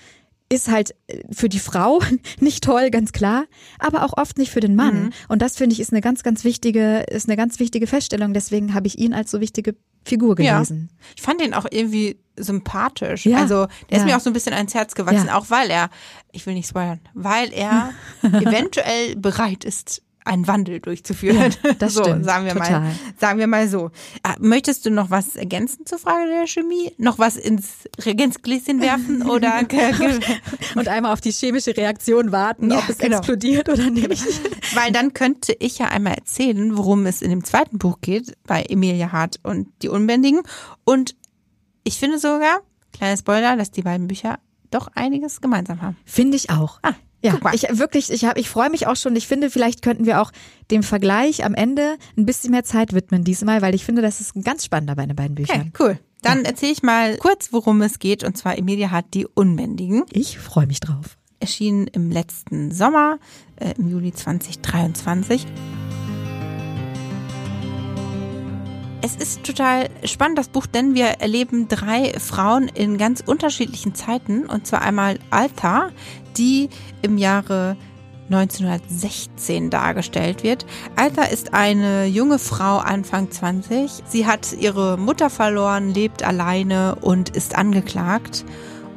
ist 0.52 0.70
halt 0.70 0.94
äh, 1.06 1.22
für 1.30 1.48
die 1.48 1.58
Frau 1.58 2.00
nicht 2.40 2.62
toll, 2.62 2.90
ganz 2.90 3.12
klar, 3.12 3.44
aber 3.78 4.04
auch 4.04 4.16
oft 4.16 4.38
nicht 4.38 4.50
für 4.50 4.60
den 4.60 4.76
Mann. 4.76 5.12
Und 5.28 5.42
das 5.42 5.56
finde 5.56 5.74
ich 5.74 5.80
ist 5.80 5.92
eine 5.92 6.00
ganz, 6.00 6.22
ganz 6.22 6.44
wichtige, 6.44 7.00
ist 7.10 7.28
eine 7.28 7.36
ganz 7.36 7.58
wichtige 7.58 7.86
Feststellung. 7.86 8.34
Deswegen 8.34 8.74
habe 8.74 8.86
ich 8.86 8.98
ihn 8.98 9.14
als 9.14 9.30
so 9.30 9.40
wichtige 9.40 9.74
Figur 10.04 10.34
gelesen. 10.34 10.90
Ja. 10.90 11.06
Ich 11.16 11.22
fand 11.22 11.42
ihn 11.42 11.54
auch 11.54 11.66
irgendwie 11.70 12.18
sympathisch. 12.36 13.24
Ja, 13.26 13.38
Also 13.38 13.66
der 13.90 13.98
ist 13.98 14.02
ja. 14.02 14.04
mir 14.04 14.16
auch 14.16 14.20
so 14.20 14.30
ein 14.30 14.32
bisschen 14.32 14.54
ans 14.54 14.74
Herz 14.74 14.94
gewachsen, 14.94 15.28
auch 15.28 15.50
weil 15.50 15.70
er, 15.70 15.90
ich 16.32 16.46
will 16.46 16.54
nicht 16.54 16.68
spoilern, 16.68 17.00
weil 17.14 17.52
er 17.52 17.92
eventuell 18.22 19.16
bereit 19.16 19.64
ist, 19.64 20.02
einen 20.24 20.46
Wandel 20.46 20.80
durchzuführen. 20.80 21.52
Ja, 21.62 21.72
das 21.74 21.94
so, 21.94 22.02
stimmt, 22.04 22.24
sagen 22.24 22.44
wir 22.46 22.52
total. 22.52 22.80
mal. 22.80 22.92
Sagen 23.18 23.38
wir 23.38 23.46
mal 23.46 23.68
so. 23.68 23.90
Ah, 24.22 24.34
Möchtest 24.38 24.86
du 24.86 24.90
noch 24.90 25.10
was 25.10 25.36
ergänzen 25.36 25.84
zur 25.86 25.98
Frage 25.98 26.28
der 26.30 26.46
Chemie? 26.46 26.92
Noch 26.98 27.18
was 27.18 27.36
ins 27.36 27.88
Reagenzgläschen 28.00 28.80
werfen 28.80 29.22
oder 29.28 29.60
Und 30.76 30.88
einmal 30.88 31.12
auf 31.12 31.20
die 31.20 31.32
chemische 31.32 31.76
Reaktion 31.76 32.32
warten, 32.32 32.70
Ja, 32.70 32.78
ob 32.78 32.88
es 32.88 32.98
genau. 32.98 33.18
explodiert 33.18 33.68
oder 33.68 33.90
nicht. 33.90 34.24
Weil 34.74 34.92
dann 34.92 35.12
könnte 35.12 35.54
ich 35.58 35.78
ja 35.78 35.88
einmal 35.88 36.14
erzählen, 36.14 36.76
worum 36.76 37.06
es 37.06 37.22
in 37.22 37.30
dem 37.30 37.44
zweiten 37.44 37.78
Buch 37.78 38.00
geht, 38.00 38.36
bei 38.46 38.62
Emilia 38.62 39.12
Hart 39.12 39.40
und 39.42 39.68
die 39.82 39.88
Unbändigen. 39.88 40.42
Und 40.84 41.16
ich 41.84 41.98
finde 41.98 42.18
sogar, 42.18 42.60
kleiner 42.92 43.16
Spoiler, 43.16 43.56
dass 43.56 43.70
die 43.70 43.82
beiden 43.82 44.06
Bücher 44.08 44.38
doch 44.70 44.88
einiges 44.94 45.40
gemeinsam 45.40 45.82
haben. 45.82 45.96
Finde 46.04 46.36
ich 46.36 46.50
auch. 46.50 46.78
Ah, 46.82 46.94
Ja, 47.22 47.38
ich 47.52 47.66
wirklich, 47.78 48.10
ich 48.12 48.24
habe, 48.24 48.40
ich 48.40 48.48
freue 48.48 48.68
mich 48.70 48.86
auch 48.86 48.96
schon. 48.96 49.14
Ich 49.16 49.26
finde, 49.28 49.48
vielleicht 49.50 49.82
könnten 49.82 50.06
wir 50.06 50.20
auch 50.20 50.32
dem 50.70 50.82
Vergleich 50.82 51.44
am 51.44 51.54
Ende 51.54 51.96
ein 52.16 52.26
bisschen 52.26 52.50
mehr 52.50 52.64
Zeit 52.64 52.92
widmen 52.94 53.22
diesmal, 53.24 53.62
weil 53.62 53.74
ich 53.74 53.84
finde, 53.84 54.02
das 54.02 54.20
ist 54.20 54.34
ein 54.34 54.42
ganz 54.42 54.64
spannender 54.64 54.96
bei 54.96 55.06
den 55.06 55.14
beiden 55.16 55.32
Okay, 55.38 55.44
Büchern. 55.46 55.72
cool. 55.78 55.98
Dann 56.22 56.44
erzähle 56.44 56.72
ich 56.72 56.82
mal 56.82 57.16
kurz, 57.16 57.52
worum 57.52 57.80
es 57.82 57.98
geht. 57.98 58.22
Und 58.24 58.36
zwar 58.36 58.58
Emilia 58.58 58.90
Hart, 58.90 59.06
die 59.14 59.26
Unbändigen. 59.26 60.04
Ich 60.10 60.38
freue 60.38 60.66
mich 60.66 60.80
drauf. 60.80 61.16
Erschienen 61.40 61.88
im 61.88 62.10
letzten 62.10 62.70
Sommer, 62.70 63.18
äh, 63.56 63.74
im 63.76 63.88
Juli 63.88 64.12
2023. 64.12 65.46
Es 69.04 69.16
ist 69.16 69.42
total 69.42 69.88
spannend, 70.04 70.38
das 70.38 70.48
Buch, 70.48 70.64
denn 70.66 70.94
wir 70.94 71.06
erleben 71.06 71.66
drei 71.66 72.12
Frauen 72.20 72.68
in 72.68 72.98
ganz 72.98 73.20
unterschiedlichen 73.20 73.96
Zeiten. 73.96 74.46
Und 74.46 74.68
zwar 74.68 74.82
einmal 74.82 75.18
Alta, 75.30 75.90
die 76.36 76.68
im 77.02 77.18
Jahre 77.18 77.76
1916 78.30 79.70
dargestellt 79.70 80.44
wird. 80.44 80.66
Alta 80.94 81.24
ist 81.24 81.52
eine 81.52 82.06
junge 82.06 82.38
Frau, 82.38 82.78
Anfang 82.78 83.28
20. 83.28 84.04
Sie 84.06 84.24
hat 84.24 84.52
ihre 84.52 84.96
Mutter 84.96 85.30
verloren, 85.30 85.92
lebt 85.92 86.22
alleine 86.22 86.94
und 87.00 87.30
ist 87.30 87.56
angeklagt. 87.56 88.44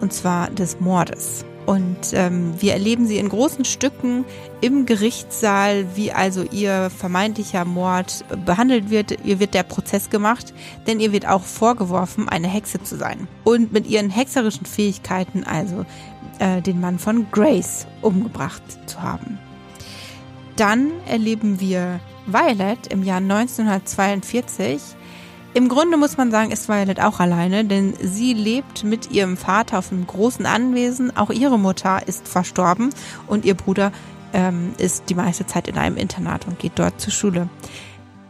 Und 0.01 0.13
zwar 0.13 0.51
des 0.51 0.79
Mordes. 0.79 1.45
Und 1.65 2.13
ähm, 2.13 2.53
wir 2.59 2.73
erleben 2.73 3.07
sie 3.07 3.17
in 3.17 3.29
großen 3.29 3.65
Stücken 3.65 4.23
im 4.61 4.85
Gerichtssaal, 4.85 5.85
wie 5.95 6.11
also 6.11 6.43
ihr 6.43 6.91
vermeintlicher 6.91 7.65
Mord 7.65 8.23
behandelt 8.45 8.91
wird. 8.91 9.25
Ihr 9.25 9.39
wird 9.39 9.53
der 9.55 9.63
Prozess 9.63 10.09
gemacht, 10.09 10.53
denn 10.85 10.99
ihr 10.99 11.11
wird 11.11 11.27
auch 11.27 11.41
vorgeworfen, 11.41 12.29
eine 12.29 12.47
Hexe 12.47 12.83
zu 12.83 12.97
sein. 12.97 13.27
Und 13.43 13.73
mit 13.73 13.87
ihren 13.87 14.11
hexerischen 14.11 14.65
Fähigkeiten 14.65 15.43
also 15.43 15.85
äh, 16.39 16.61
den 16.61 16.79
Mann 16.79 16.99
von 16.99 17.27
Grace 17.31 17.87
umgebracht 18.01 18.63
zu 18.85 19.01
haben. 19.01 19.39
Dann 20.55 20.91
erleben 21.07 21.59
wir 21.59 21.99
Violet 22.27 22.87
im 22.89 23.03
Jahr 23.03 23.17
1942. 23.17 24.81
Im 25.55 25.69
Grunde 25.69 25.95
muss 25.95 26.17
man 26.17 26.31
sagen, 26.31 26.51
ist 26.51 26.67
Violet 26.67 26.99
auch 26.99 27.21
alleine, 27.21 27.63
denn 27.63 27.93
sie 28.01 28.33
lebt 28.33 28.83
mit 28.83 29.11
ihrem 29.11 29.37
Vater 29.37 29.79
auf 29.79 29.89
einem 29.89 30.05
großen 30.05 30.45
Anwesen. 30.45 31.15
Auch 31.15 31.29
ihre 31.29 31.57
Mutter 31.57 32.05
ist 32.05 32.27
verstorben 32.27 32.89
und 33.27 33.45
ihr 33.45 33.53
Bruder 33.53 33.93
ähm, 34.33 34.73
ist 34.79 35.05
die 35.09 35.15
meiste 35.15 35.45
Zeit 35.47 35.69
in 35.69 35.77
einem 35.77 35.95
Internat 35.95 36.45
und 36.45 36.59
geht 36.59 36.73
dort 36.75 36.99
zur 36.99 37.13
Schule. 37.13 37.47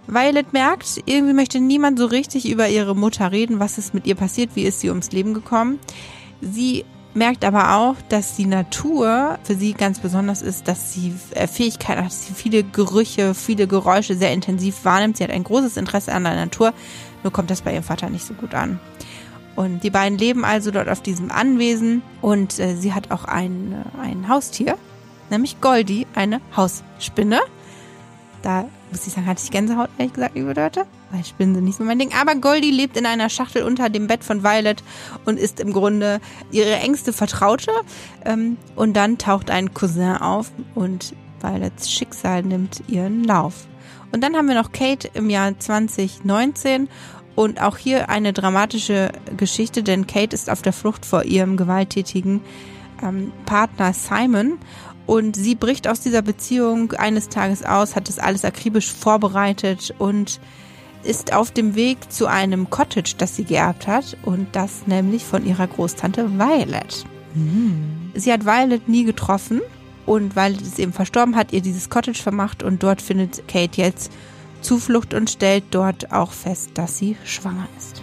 Violet 0.05 0.53
merkt, 0.53 1.01
irgendwie 1.07 1.33
möchte 1.33 1.59
niemand 1.59 1.97
so 1.97 2.05
richtig 2.05 2.47
über 2.47 2.69
ihre 2.69 2.95
Mutter 2.95 3.31
reden, 3.31 3.59
was 3.59 3.79
ist 3.79 3.95
mit 3.95 4.05
ihr 4.05 4.13
passiert, 4.13 4.51
wie 4.53 4.65
ist 4.65 4.81
sie 4.81 4.89
ums 4.89 5.11
Leben 5.11 5.33
gekommen. 5.33 5.79
Sie 6.41 6.85
merkt 7.15 7.43
aber 7.43 7.75
auch, 7.75 7.95
dass 8.09 8.35
die 8.35 8.45
Natur 8.45 9.39
für 9.41 9.55
sie 9.55 9.73
ganz 9.73 9.99
besonders 9.99 10.43
ist, 10.43 10.67
dass 10.67 10.93
sie 10.93 11.15
äh, 11.31 11.47
Fähigkeiten 11.47 12.01
hat, 12.01 12.11
dass 12.11 12.27
sie 12.27 12.33
viele 12.33 12.63
Gerüche, 12.63 13.33
viele 13.33 13.65
Geräusche 13.67 14.15
sehr 14.15 14.31
intensiv 14.31 14.85
wahrnimmt. 14.85 15.17
Sie 15.17 15.23
hat 15.23 15.31
ein 15.31 15.43
großes 15.43 15.77
Interesse 15.77 16.11
an 16.11 16.25
der 16.25 16.35
Natur, 16.35 16.73
nur 17.25 17.33
kommt 17.33 17.49
das 17.49 17.63
bei 17.63 17.73
ihrem 17.73 17.83
Vater 17.83 18.09
nicht 18.09 18.23
so 18.23 18.35
gut 18.35 18.53
an. 18.53 18.79
Und 19.55 19.83
die 19.83 19.89
beiden 19.89 20.17
leben 20.17 20.45
also 20.45 20.69
dort 20.69 20.87
auf 20.89 21.01
diesem 21.01 21.31
Anwesen 21.31 22.03
und 22.21 22.59
äh, 22.59 22.75
sie 22.75 22.93
hat 22.93 23.09
auch 23.11 23.25
ein, 23.25 23.73
äh, 23.73 24.01
ein 24.01 24.29
Haustier, 24.29 24.77
nämlich 25.31 25.59
Goldie, 25.59 26.05
eine 26.13 26.39
Hausspinne. 26.55 27.39
Da 28.43 28.65
muss 28.91 29.07
ich 29.07 29.13
sagen, 29.13 29.25
hatte 29.25 29.41
ich 29.43 29.49
Gänsehaut, 29.49 29.89
ehrlich 29.97 30.13
gesagt, 30.13 30.35
liebe 30.35 30.53
Leute, 30.53 30.85
weil 31.09 31.25
Spinnen 31.25 31.55
sind 31.55 31.63
nicht 31.63 31.77
so 31.77 31.83
mein 31.83 31.97
Ding. 31.97 32.11
Aber 32.13 32.35
Goldie 32.35 32.69
lebt 32.69 32.95
in 32.95 33.07
einer 33.07 33.29
Schachtel 33.29 33.63
unter 33.63 33.89
dem 33.89 34.05
Bett 34.05 34.23
von 34.23 34.43
Violet 34.43 34.83
und 35.25 35.39
ist 35.39 35.59
im 35.59 35.73
Grunde 35.73 36.19
ihre 36.51 36.75
engste 36.75 37.11
Vertraute. 37.11 37.71
Ähm, 38.23 38.57
und 38.75 38.93
dann 38.93 39.17
taucht 39.17 39.49
ein 39.49 39.73
Cousin 39.73 40.17
auf 40.17 40.51
und 40.75 41.15
Violets 41.41 41.91
Schicksal 41.91 42.43
nimmt 42.43 42.83
ihren 42.87 43.23
Lauf. 43.23 43.65
Und 44.15 44.21
dann 44.21 44.37
haben 44.37 44.47
wir 44.47 44.55
noch 44.55 44.71
Kate 44.71 45.09
im 45.13 45.29
Jahr 45.29 45.59
2019 45.59 46.87
und 47.35 47.61
auch 47.61 47.77
hier 47.77 48.09
eine 48.09 48.33
dramatische 48.33 49.11
Geschichte, 49.37 49.83
denn 49.83 50.07
Kate 50.07 50.33
ist 50.33 50.49
auf 50.49 50.61
der 50.61 50.73
Flucht 50.73 51.05
vor 51.05 51.23
ihrem 51.23 51.57
gewalttätigen 51.57 52.41
ähm, 53.03 53.31
Partner 53.45 53.93
Simon. 53.93 54.57
Und 55.05 55.35
sie 55.35 55.53
bricht 55.53 55.87
aus 55.87 55.99
dieser 55.99 56.21
Beziehung 56.21 56.93
eines 56.93 57.29
Tages 57.29 57.63
aus, 57.63 57.95
hat 57.95 58.07
das 58.07 58.17
alles 58.17 58.43
akribisch 58.43 58.91
vorbereitet 58.91 59.93
und 59.99 60.39
ist 61.03 61.33
auf 61.33 61.51
dem 61.51 61.75
Weg 61.75 62.11
zu 62.11 62.25
einem 62.25 62.71
Cottage, 62.71 63.13
das 63.17 63.35
sie 63.35 63.43
geerbt 63.43 63.85
hat. 63.85 64.17
Und 64.23 64.47
das 64.55 64.87
nämlich 64.87 65.23
von 65.23 65.45
ihrer 65.45 65.67
Großtante 65.67 66.39
Violet. 66.39 67.05
Sie 68.15 68.33
hat 68.33 68.45
Violet 68.45 68.87
nie 68.87 69.03
getroffen. 69.03 69.61
Und 70.07 70.35
Violet 70.35 70.61
ist 70.61 70.79
eben 70.79 70.93
verstorben, 70.93 71.35
hat 71.35 71.53
ihr 71.53 71.61
dieses 71.61 71.89
Cottage 71.89 72.21
vermacht. 72.21 72.63
Und 72.63 72.81
dort 72.81 73.01
findet 73.01 73.47
Kate 73.47 73.81
jetzt 73.81 74.11
Zuflucht 74.65 75.13
und 75.13 75.29
stellt 75.29 75.63
dort 75.71 76.11
auch 76.11 76.31
fest, 76.31 76.71
dass 76.73 76.97
sie 76.97 77.15
schwanger 77.23 77.67
ist. 77.77 78.01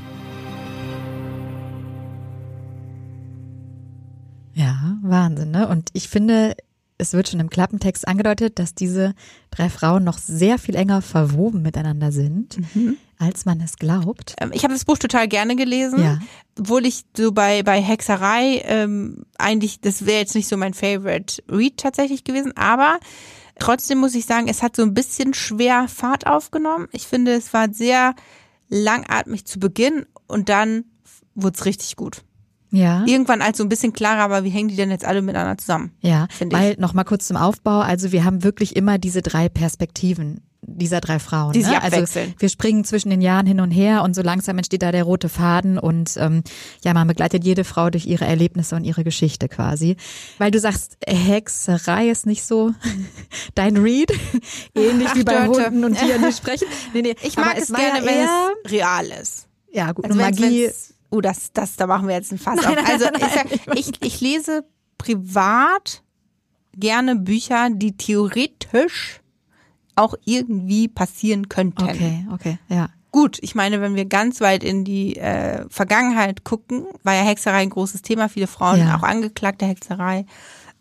Ja, 4.55 4.99
Wahnsinn, 5.03 5.51
ne? 5.51 5.67
Und 5.69 5.89
ich 5.95 6.09
finde, 6.09 6.55
es 6.99 7.15
wird 7.15 7.29
schon 7.29 7.41
im 7.41 7.51
Klappentext 7.51 8.07
angedeutet, 8.07 8.59
dass 8.59 8.75
diese 8.75 9.15
drei 9.51 9.71
Frauen 9.71 10.05
noch 10.05 10.19
sehr 10.19 10.59
viel 10.59 10.75
enger 10.77 11.01
verwoben 11.03 11.63
miteinander 11.63 12.13
sind, 12.13 12.59
als 13.19 13.45
man 13.45 13.61
es 13.61 13.77
glaubt. 13.77 14.35
Ähm, 14.41 14.51
Ich 14.53 14.63
habe 14.63 14.75
das 14.75 14.85
Buch 14.85 14.99
total 14.99 15.27
gerne 15.27 15.57
gelesen, 15.57 16.01
Ja. 16.03 16.19
obwohl 16.59 16.85
ich 16.87 17.05
so 17.17 17.33
bei, 17.33 17.63
bei 17.63 17.81
Hexerei 17.81 18.63
ähm, 18.65 19.25
eigentlich, 19.39 19.81
das 19.81 20.05
wäre 20.07 20.21
jetzt 20.21 20.35
nicht 20.35 20.49
so 20.49 20.57
mein 20.57 20.75
Favorite 20.75 21.43
Read 21.51 21.79
tatsächlich 21.79 22.23
gewesen, 22.25 22.53
aber 22.57 22.99
trotzdem 23.63 23.99
muss 23.99 24.17
ich 24.17 24.27
sagen, 24.27 24.49
es 24.49 24.61
hat 24.61 24.75
so 24.75 24.83
ein 24.83 24.93
bisschen 24.93 25.35
schwer 25.35 25.87
Fahrt 25.87 26.27
aufgenommen. 26.27 26.89
Ich 26.91 27.07
finde, 27.07 27.33
es 27.33 27.55
war 27.55 27.73
sehr 27.73 28.15
langatmig 28.69 29.45
zu 29.45 29.61
Beginn 29.61 30.05
und 30.27 30.49
dann 30.49 30.85
wurde 31.37 31.57
es 31.57 31.65
richtig 31.65 31.95
gut. 31.95 32.25
Ja. 32.73 33.05
Irgendwann 33.07 33.43
als 33.43 33.59
so 33.59 33.65
ein 33.65 33.69
bisschen 33.69 33.93
klarer, 33.93 34.23
aber 34.23 34.45
wie 34.45 34.51
hängen 34.51 34.69
die 34.69 34.77
denn 34.77 34.91
jetzt 34.91 35.05
alle 35.05 35.23
miteinander 35.23 35.59
zusammen? 35.59 35.93
Ja, 36.01 36.27
Finde 36.31 36.57
weil 36.57 36.77
noch 36.79 36.95
mal 36.95 37.05
kurz 37.05 37.29
zum 37.29 37.37
Aufbau. 37.37 37.81
Also 37.81 38.13
wir 38.13 38.25
haben 38.25 38.43
wirklich 38.43 38.75
immer 38.75 38.99
diese 38.99 39.23
drei 39.23 39.49
Perspektiven 39.49 40.41
dieser 40.65 41.01
drei 41.01 41.19
Frauen. 41.19 41.53
Die 41.53 41.63
sich 41.63 41.73
ne? 41.73 41.83
Also 41.83 41.97
abwechseln. 41.97 42.35
wir 42.39 42.49
springen 42.49 42.85
zwischen 42.85 43.11
den 43.11 43.21
Jahren 43.21 43.47
hin 43.47 43.61
und 43.61 43.73
her 43.73 44.03
und 44.03 44.15
so 44.15 44.23
langsam 44.23 44.57
entsteht 44.59 44.83
da 44.83 44.93
der 44.93 45.03
rote 45.03 45.29
Faden 45.29 45.77
und 45.77 46.17
ähm, 46.19 46.45
ja, 46.85 46.95
man 46.95 47.09
begleitet 47.09 47.45
jede 47.45 47.65
Frau 47.65 47.91
durch 47.91 48.07
ihre 48.07 48.25
Erlebnisse 48.27 48.77
und 48.77 48.85
ihre 48.85 49.03
Geschichte 49.03 49.49
quasi. 49.49 49.97
Weil 50.39 50.53
du 50.53 50.61
sagst, 50.61 50.99
Hexerei 51.07 52.09
ist 52.09 52.27
nicht 52.27 52.45
so 52.45 52.73
dein 53.57 53.77
Read, 53.77 54.13
ähnlich 54.77 55.09
Ach, 55.11 55.17
wie 55.17 55.25
bei 55.25 55.47
Dörte. 55.47 55.67
Hunden 55.67 55.85
und 55.85 55.99
Tieren, 55.99 56.25
die 56.27 56.33
sprechen. 56.37 56.69
Nee, 56.95 57.03
nee, 57.03 57.17
Ich 57.23 57.37
mag 57.37 57.59
es 57.59 57.73
war 57.73 57.81
gerne, 57.81 58.07
wenn 58.07 58.25
es 58.25 58.73
real 58.73 59.07
ist. 59.21 59.49
ja 59.73 59.91
gut, 59.91 60.05
Also 60.05 60.17
Magie. 60.17 60.71
Oh, 61.13 61.21
das, 61.21 61.53
das, 61.53 61.77
da 61.77 61.87
machen 61.87 62.09
wir 62.09 62.15
jetzt 62.15 62.33
ein 62.33 62.39
Fass 62.39 62.57
Nein, 62.63 62.79
auf. 62.79 62.87
Also 62.89 63.05
nein, 63.05 63.15
nein, 63.21 63.29
ich, 63.29 63.35
sag, 63.67 63.77
ich, 63.79 63.91
ich 64.03 64.21
lese 64.21 64.65
privat 64.99 66.03
gerne 66.75 67.17
Bücher, 67.17 67.69
die 67.71 67.97
theoretisch 67.97 69.21
auch 69.95 70.15
irgendwie 70.25 70.89
passieren 70.89 71.49
könnten. 71.49 71.83
Okay, 71.83 72.27
okay, 72.33 72.59
ja. 72.69 72.89
Gut, 73.11 73.39
ich 73.43 73.55
meine, 73.55 73.83
wenn 73.83 73.95
wir 73.95 74.07
ganz 74.07 74.41
weit 74.41 74.65
in 74.65 74.85
die 74.85 75.17
äh, 75.19 75.67
Vergangenheit 75.69 76.45
gucken, 76.45 76.87
war 77.03 77.15
ja 77.15 77.21
Hexerei 77.25 77.59
ein 77.61 77.69
großes 77.69 78.01
Thema. 78.01 78.31
Viele 78.31 78.47
Frauen 78.47 78.79
Ja. 78.79 78.97
auch 78.97 79.03
angeklagt 79.03 79.61
der 79.61 79.69
Hexerei 79.69 80.25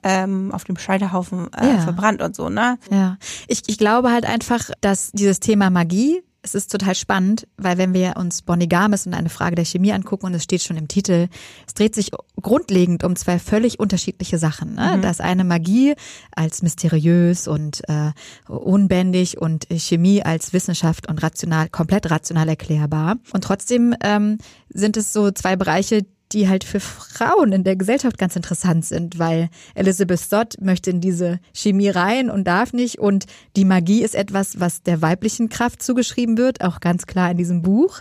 ähm, 0.02 0.54
auf 0.54 0.63
dem 0.63 0.78
Scheiterhaufen 0.78 1.52
äh, 1.54 1.74
Ja. 1.74 1.80
verbrannt 1.82 2.22
und 2.22 2.34
so, 2.38 2.48
ne? 2.48 2.78
Ja, 2.89 3.17
ich, 3.50 3.63
ich 3.67 3.78
glaube 3.78 4.12
halt 4.12 4.26
einfach, 4.26 4.72
dass 4.80 5.12
dieses 5.12 5.41
Thema 5.41 5.70
Magie, 5.70 6.24
es 6.44 6.56
ist 6.56 6.72
total 6.72 6.96
spannend, 6.96 7.48
weil 7.58 7.78
wenn 7.78 7.94
wir 7.94 8.18
uns 8.18 8.42
Bonigamis 8.42 9.06
und 9.06 9.14
eine 9.14 9.30
Frage 9.30 9.56
der 9.56 9.66
Chemie 9.66 9.94
angucken 9.94 10.26
und 10.26 10.34
es 10.34 10.44
steht 10.44 10.64
schon 10.64 10.78
im 10.78 10.88
Titel, 10.88 11.28
es 11.68 11.74
dreht 11.74 11.94
sich 11.94 12.12
grundlegend 12.42 13.04
um 13.04 13.16
zwei 13.16 13.38
völlig 13.38 13.80
unterschiedliche 13.80 14.40
Sachen. 14.40 14.76
Ne? 14.76 15.00
Das 15.02 15.20
eine 15.20 15.44
Magie 15.44 15.94
als 16.36 16.64
mysteriös 16.64 17.48
und 17.48 17.88
äh, 17.88 18.12
unbändig 18.48 19.40
und 19.40 19.68
Chemie 19.72 20.24
als 20.24 20.52
Wissenschaft 20.54 21.08
und 21.08 21.22
rational, 21.22 21.70
komplett 21.70 22.10
rational 22.10 22.50
erklärbar. 22.50 23.18
Und 23.34 23.44
trotzdem 23.44 23.96
ähm, 24.04 24.40
sind 24.70 24.98
es 24.98 25.14
so 25.14 25.30
zwei 25.32 25.56
Bereiche, 25.56 26.06
die 26.32 26.48
halt 26.48 26.63
für 26.63 26.80
Frauen 26.80 27.52
in 27.52 27.63
der 27.63 27.76
Gesellschaft 27.76 28.17
ganz 28.17 28.36
interessant 28.36 28.86
sind, 28.86 29.20
weil 29.20 29.50
Elizabeth 29.76 30.20
Stott 30.20 30.56
möchte 30.60 30.89
in 30.89 31.02
diese 31.02 31.39
Chemie 31.54 31.89
rein 31.89 32.30
und 32.30 32.46
darf 32.46 32.74
nicht 32.74 33.00
und 33.00 33.26
die 33.56 33.65
Magie 33.65 34.04
ist 34.04 34.15
etwas, 34.15 34.60
was 34.60 34.84
der 34.84 35.02
weiblichen 35.02 35.50
Kraft 35.50 35.84
zugeschrieben 35.84 36.38
wird, 36.38 36.62
auch 36.62 36.80
ganz 36.80 37.06
klar 37.06 37.32
in 37.32 37.38
diesem 37.38 37.62
Buch 37.62 38.00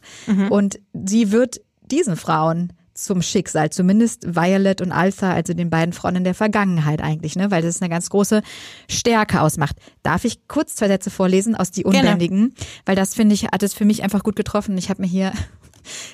und 0.50 0.78
sie 0.92 1.32
wird 1.32 1.60
diesen 1.82 2.16
Frauen 2.16 2.72
zum 2.94 3.22
Schicksal, 3.22 3.70
zumindest 3.70 4.36
Violet 4.36 4.82
und 4.82 4.92
Alpha, 4.92 5.32
also 5.32 5.54
den 5.54 5.70
beiden 5.70 5.92
Frauen 5.92 6.16
in 6.16 6.24
der 6.24 6.34
Vergangenheit 6.34 7.00
eigentlich, 7.02 7.34
ne, 7.34 7.50
weil 7.50 7.62
das 7.62 7.80
eine 7.80 7.88
ganz 7.88 8.10
große 8.10 8.42
Stärke 8.88 9.40
ausmacht. 9.40 9.76
Darf 10.02 10.24
ich 10.24 10.46
kurz 10.48 10.74
zwei 10.74 10.88
Sätze 10.88 11.10
vorlesen 11.10 11.54
aus 11.54 11.70
die. 11.70 11.84
Unbändigen, 11.84 12.54
weil 12.84 12.96
das 12.96 13.14
finde 13.14 13.34
ich 13.34 13.44
hat 13.46 13.62
es 13.62 13.74
für 13.74 13.84
mich 13.84 14.02
einfach 14.02 14.22
gut 14.22 14.36
getroffen. 14.36 14.76
Ich 14.76 14.90
habe 14.90 15.00
mir 15.02 15.08
hier 15.08 15.32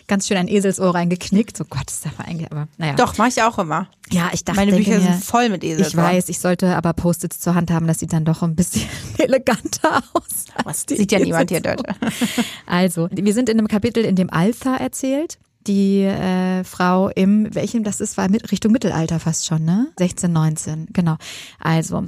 ganz 0.06 0.26
schön 0.26 0.36
ein 0.36 0.48
Eselsohr 0.48 0.94
reingeknickt. 0.94 1.56
So 1.56 1.64
Gott, 1.64 1.90
ist 1.90 2.04
das 2.06 2.12
eigentlich, 2.18 2.50
aber 2.50 2.68
naja. 2.78 2.94
Doch, 2.94 3.16
mache 3.18 3.28
ich 3.28 3.42
auch 3.42 3.58
immer. 3.58 3.88
Ja, 4.10 4.30
ich 4.32 4.44
dachte, 4.44 4.60
Meine 4.60 4.72
Bücher 4.76 4.92
mir, 4.94 5.00
sind 5.00 5.24
voll 5.24 5.48
mit 5.48 5.64
Esel. 5.64 5.86
ich 5.86 5.96
weiß, 5.96 6.28
ich 6.28 6.38
sollte 6.38 6.76
aber 6.76 6.92
Post-its 6.92 7.40
zur 7.40 7.54
Hand 7.54 7.70
haben, 7.70 7.86
das 7.86 7.98
sieht 7.98 8.12
dann 8.12 8.24
doch 8.24 8.42
ein 8.42 8.54
bisschen 8.56 8.88
eleganter 9.18 10.02
aus. 10.12 10.84
die 10.88 10.96
Sieht 10.96 11.12
ja 11.12 11.18
niemand 11.18 11.50
hier 11.50 11.58
Eselsohr. 11.58 11.84
dort. 11.84 12.12
Also, 12.66 13.08
wir 13.10 13.34
sind 13.34 13.48
in 13.48 13.58
einem 13.58 13.68
Kapitel, 13.68 14.04
in 14.04 14.16
dem 14.16 14.30
Alpha 14.30 14.76
erzählt. 14.76 15.38
Die 15.66 16.02
äh, 16.02 16.62
Frau 16.62 17.08
im, 17.08 17.52
welchem 17.54 17.82
das 17.82 18.00
ist, 18.00 18.16
war 18.16 18.28
mit 18.30 18.52
Richtung 18.52 18.70
Mittelalter 18.70 19.18
fast 19.18 19.46
schon, 19.46 19.64
ne? 19.64 19.88
16, 19.98 20.32
19, 20.32 20.86
genau. 20.92 21.16
Also, 21.58 22.04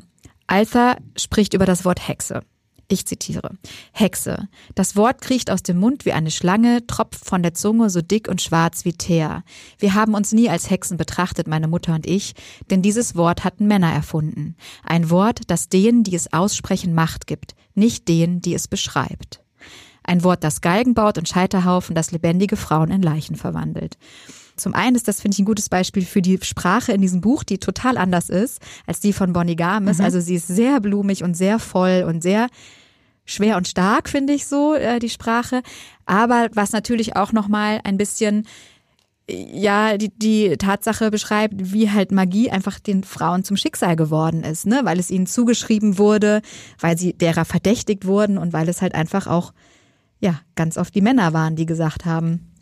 Alpha 0.46 0.96
spricht 1.16 1.54
über 1.54 1.66
das 1.66 1.84
Wort 1.84 2.06
Hexe. 2.06 2.42
Ich 2.90 3.04
zitiere. 3.04 3.50
Hexe. 3.92 4.48
Das 4.74 4.96
Wort 4.96 5.20
kriecht 5.20 5.50
aus 5.50 5.62
dem 5.62 5.78
Mund 5.78 6.06
wie 6.06 6.12
eine 6.12 6.30
Schlange, 6.30 6.86
tropft 6.86 7.22
von 7.22 7.42
der 7.42 7.52
Zunge 7.52 7.90
so 7.90 8.00
dick 8.00 8.28
und 8.28 8.40
schwarz 8.40 8.86
wie 8.86 8.94
Teer. 8.94 9.44
Wir 9.78 9.92
haben 9.92 10.14
uns 10.14 10.32
nie 10.32 10.48
als 10.48 10.70
Hexen 10.70 10.96
betrachtet, 10.96 11.48
meine 11.48 11.68
Mutter 11.68 11.94
und 11.94 12.06
ich, 12.06 12.34
denn 12.70 12.80
dieses 12.80 13.14
Wort 13.14 13.44
hatten 13.44 13.66
Männer 13.66 13.92
erfunden. 13.92 14.56
Ein 14.82 15.10
Wort, 15.10 15.42
das 15.48 15.68
denen, 15.68 16.02
die 16.02 16.14
es 16.14 16.32
aussprechen, 16.32 16.94
Macht 16.94 17.26
gibt, 17.26 17.54
nicht 17.74 18.08
denen, 18.08 18.40
die 18.40 18.54
es 18.54 18.68
beschreibt. 18.68 19.42
Ein 20.02 20.24
Wort, 20.24 20.42
das 20.42 20.62
Geigen 20.62 20.94
baut 20.94 21.18
und 21.18 21.28
Scheiterhaufen, 21.28 21.94
das 21.94 22.10
lebendige 22.10 22.56
Frauen 22.56 22.90
in 22.90 23.02
Leichen 23.02 23.36
verwandelt. 23.36 23.98
Zum 24.58 24.74
einen 24.74 24.96
ist 24.96 25.08
das, 25.08 25.20
finde 25.20 25.34
ich, 25.34 25.38
ein 25.40 25.44
gutes 25.44 25.68
Beispiel 25.68 26.04
für 26.04 26.22
die 26.22 26.38
Sprache 26.42 26.92
in 26.92 27.00
diesem 27.00 27.20
Buch, 27.20 27.44
die 27.44 27.58
total 27.58 27.96
anders 27.96 28.28
ist 28.28 28.60
als 28.86 29.00
die 29.00 29.12
von 29.12 29.32
Bonnie 29.32 29.56
Gamis. 29.56 30.00
Also 30.00 30.20
sie 30.20 30.36
ist 30.36 30.48
sehr 30.48 30.80
blumig 30.80 31.22
und 31.22 31.34
sehr 31.34 31.58
voll 31.58 32.04
und 32.06 32.22
sehr 32.22 32.48
schwer 33.24 33.56
und 33.56 33.68
stark, 33.68 34.08
finde 34.08 34.32
ich 34.32 34.46
so, 34.46 34.74
äh, 34.74 34.98
die 34.98 35.10
Sprache. 35.10 35.62
Aber 36.06 36.48
was 36.54 36.72
natürlich 36.72 37.16
auch 37.16 37.32
nochmal 37.32 37.80
ein 37.84 37.98
bisschen 37.98 38.46
ja, 39.30 39.98
die, 39.98 40.08
die 40.08 40.56
Tatsache 40.56 41.10
beschreibt, 41.10 41.54
wie 41.56 41.90
halt 41.90 42.12
Magie 42.12 42.50
einfach 42.50 42.78
den 42.78 43.04
Frauen 43.04 43.44
zum 43.44 43.58
Schicksal 43.58 43.94
geworden 43.94 44.42
ist, 44.42 44.66
ne? 44.66 44.80
Weil 44.84 44.98
es 44.98 45.10
ihnen 45.10 45.26
zugeschrieben 45.26 45.98
wurde, 45.98 46.40
weil 46.80 46.96
sie 46.96 47.12
derer 47.12 47.44
verdächtigt 47.44 48.06
wurden 48.06 48.38
und 48.38 48.54
weil 48.54 48.68
es 48.68 48.80
halt 48.80 48.94
einfach 48.94 49.26
auch, 49.26 49.52
ja, 50.20 50.40
ganz 50.54 50.78
oft 50.78 50.94
die 50.94 51.02
Männer 51.02 51.34
waren, 51.34 51.56
die 51.56 51.66
gesagt 51.66 52.06
haben, 52.06 52.52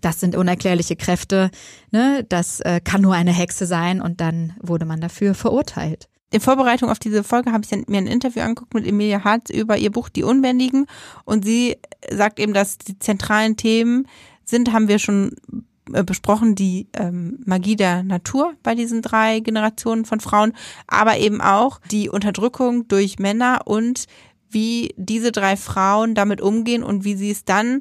das 0.00 0.20
sind 0.20 0.36
unerklärliche 0.36 0.96
Kräfte, 0.96 1.50
ne? 1.90 2.24
Das 2.28 2.60
äh, 2.60 2.80
kann 2.82 3.02
nur 3.02 3.14
eine 3.14 3.32
Hexe 3.32 3.66
sein 3.66 4.00
und 4.00 4.20
dann 4.20 4.54
wurde 4.60 4.86
man 4.86 5.00
dafür 5.00 5.34
verurteilt. 5.34 6.08
In 6.32 6.40
Vorbereitung 6.40 6.90
auf 6.90 6.98
diese 6.98 7.22
Folge 7.22 7.52
habe 7.52 7.64
ich 7.64 7.88
mir 7.88 7.98
ein 7.98 8.06
Interview 8.06 8.42
angeguckt 8.42 8.74
mit 8.74 8.86
Emilia 8.86 9.22
Hart 9.22 9.48
über 9.48 9.78
ihr 9.78 9.92
Buch 9.92 10.08
Die 10.08 10.24
Unbändigen 10.24 10.86
und 11.24 11.44
sie 11.44 11.76
sagt 12.10 12.40
eben, 12.40 12.52
dass 12.52 12.78
die 12.78 12.98
zentralen 12.98 13.56
Themen 13.56 14.06
sind, 14.44 14.72
haben 14.72 14.88
wir 14.88 14.98
schon 14.98 15.36
äh, 15.92 16.02
besprochen, 16.02 16.54
die 16.54 16.88
ähm, 16.94 17.38
Magie 17.44 17.76
der 17.76 18.02
Natur 18.02 18.54
bei 18.62 18.74
diesen 18.74 19.02
drei 19.02 19.40
Generationen 19.40 20.04
von 20.04 20.20
Frauen, 20.20 20.52
aber 20.88 21.18
eben 21.18 21.40
auch 21.40 21.80
die 21.90 22.08
Unterdrückung 22.08 22.88
durch 22.88 23.18
Männer 23.18 23.62
und 23.64 24.06
wie 24.50 24.94
diese 24.96 25.32
drei 25.32 25.56
Frauen 25.56 26.14
damit 26.14 26.40
umgehen 26.40 26.82
und 26.82 27.04
wie 27.04 27.14
sie 27.14 27.30
es 27.30 27.44
dann 27.44 27.80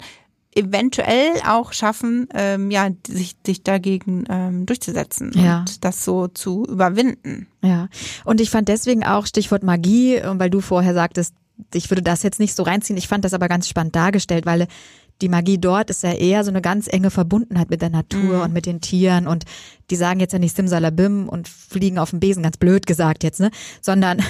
eventuell 0.56 1.34
auch 1.48 1.74
schaffen, 1.74 2.28
ähm, 2.34 2.72
ja, 2.72 2.89
sich, 3.08 3.36
sich 3.46 3.62
dagegen 3.63 4.24
ähm, 4.30 4.65
durchzusetzen 4.65 5.32
Ja. 5.36 5.60
und 5.60 5.84
das 5.84 6.06
so 6.06 6.28
zu 6.28 6.65
überwinden. 6.65 7.48
Ja, 7.62 7.89
und 8.24 8.39
ich 8.41 8.50
fand 8.50 8.68
deswegen 8.70 9.04
auch 9.04 9.26
Stichwort 9.28 9.63
Magie, 9.63 10.15
äh, 10.15 10.39
weil 10.39 10.50
du 10.50 10.62
vorher 10.62 10.94
sagtest, 10.94 11.34
ich 11.74 11.89
würde 11.89 12.02
das 12.02 12.24
jetzt 12.24 12.39
nicht 12.39 12.56
so 12.56 12.63
reinziehen. 12.63 12.98
Ich 12.98 13.08
fand 13.08 13.24
das 13.24 13.34
aber 13.34 13.48
ganz 13.48 13.68
spannend 13.70 13.96
dargestellt, 13.96 14.46
weil 14.46 14.68
die 15.21 15.30
Magie 15.30 15.58
dort 15.58 15.89
ist 15.89 16.04
ja 16.04 16.12
eher 16.12 16.43
so 16.43 16.49
eine 16.51 16.62
ganz 16.62 16.88
enge 16.91 17.10
Verbundenheit 17.10 17.69
mit 17.69 17.82
der 17.82 17.89
Natur 17.89 18.43
und 18.43 18.54
mit 18.54 18.65
den 18.65 18.82
Tieren 18.82 19.28
und 19.28 19.45
die 19.89 19.95
sagen 19.95 20.19
jetzt 20.19 20.34
ja 20.34 20.39
nicht 20.39 20.56
Simsalabim 20.56 21.30
und 21.30 21.47
fliegen 21.47 21.99
auf 21.99 22.10
dem 22.10 22.19
Besen, 22.19 22.43
ganz 22.43 22.58
blöd 22.58 22.86
gesagt 22.88 23.23
jetzt, 23.23 23.39
ne? 23.39 23.51
Sondern 23.82 24.21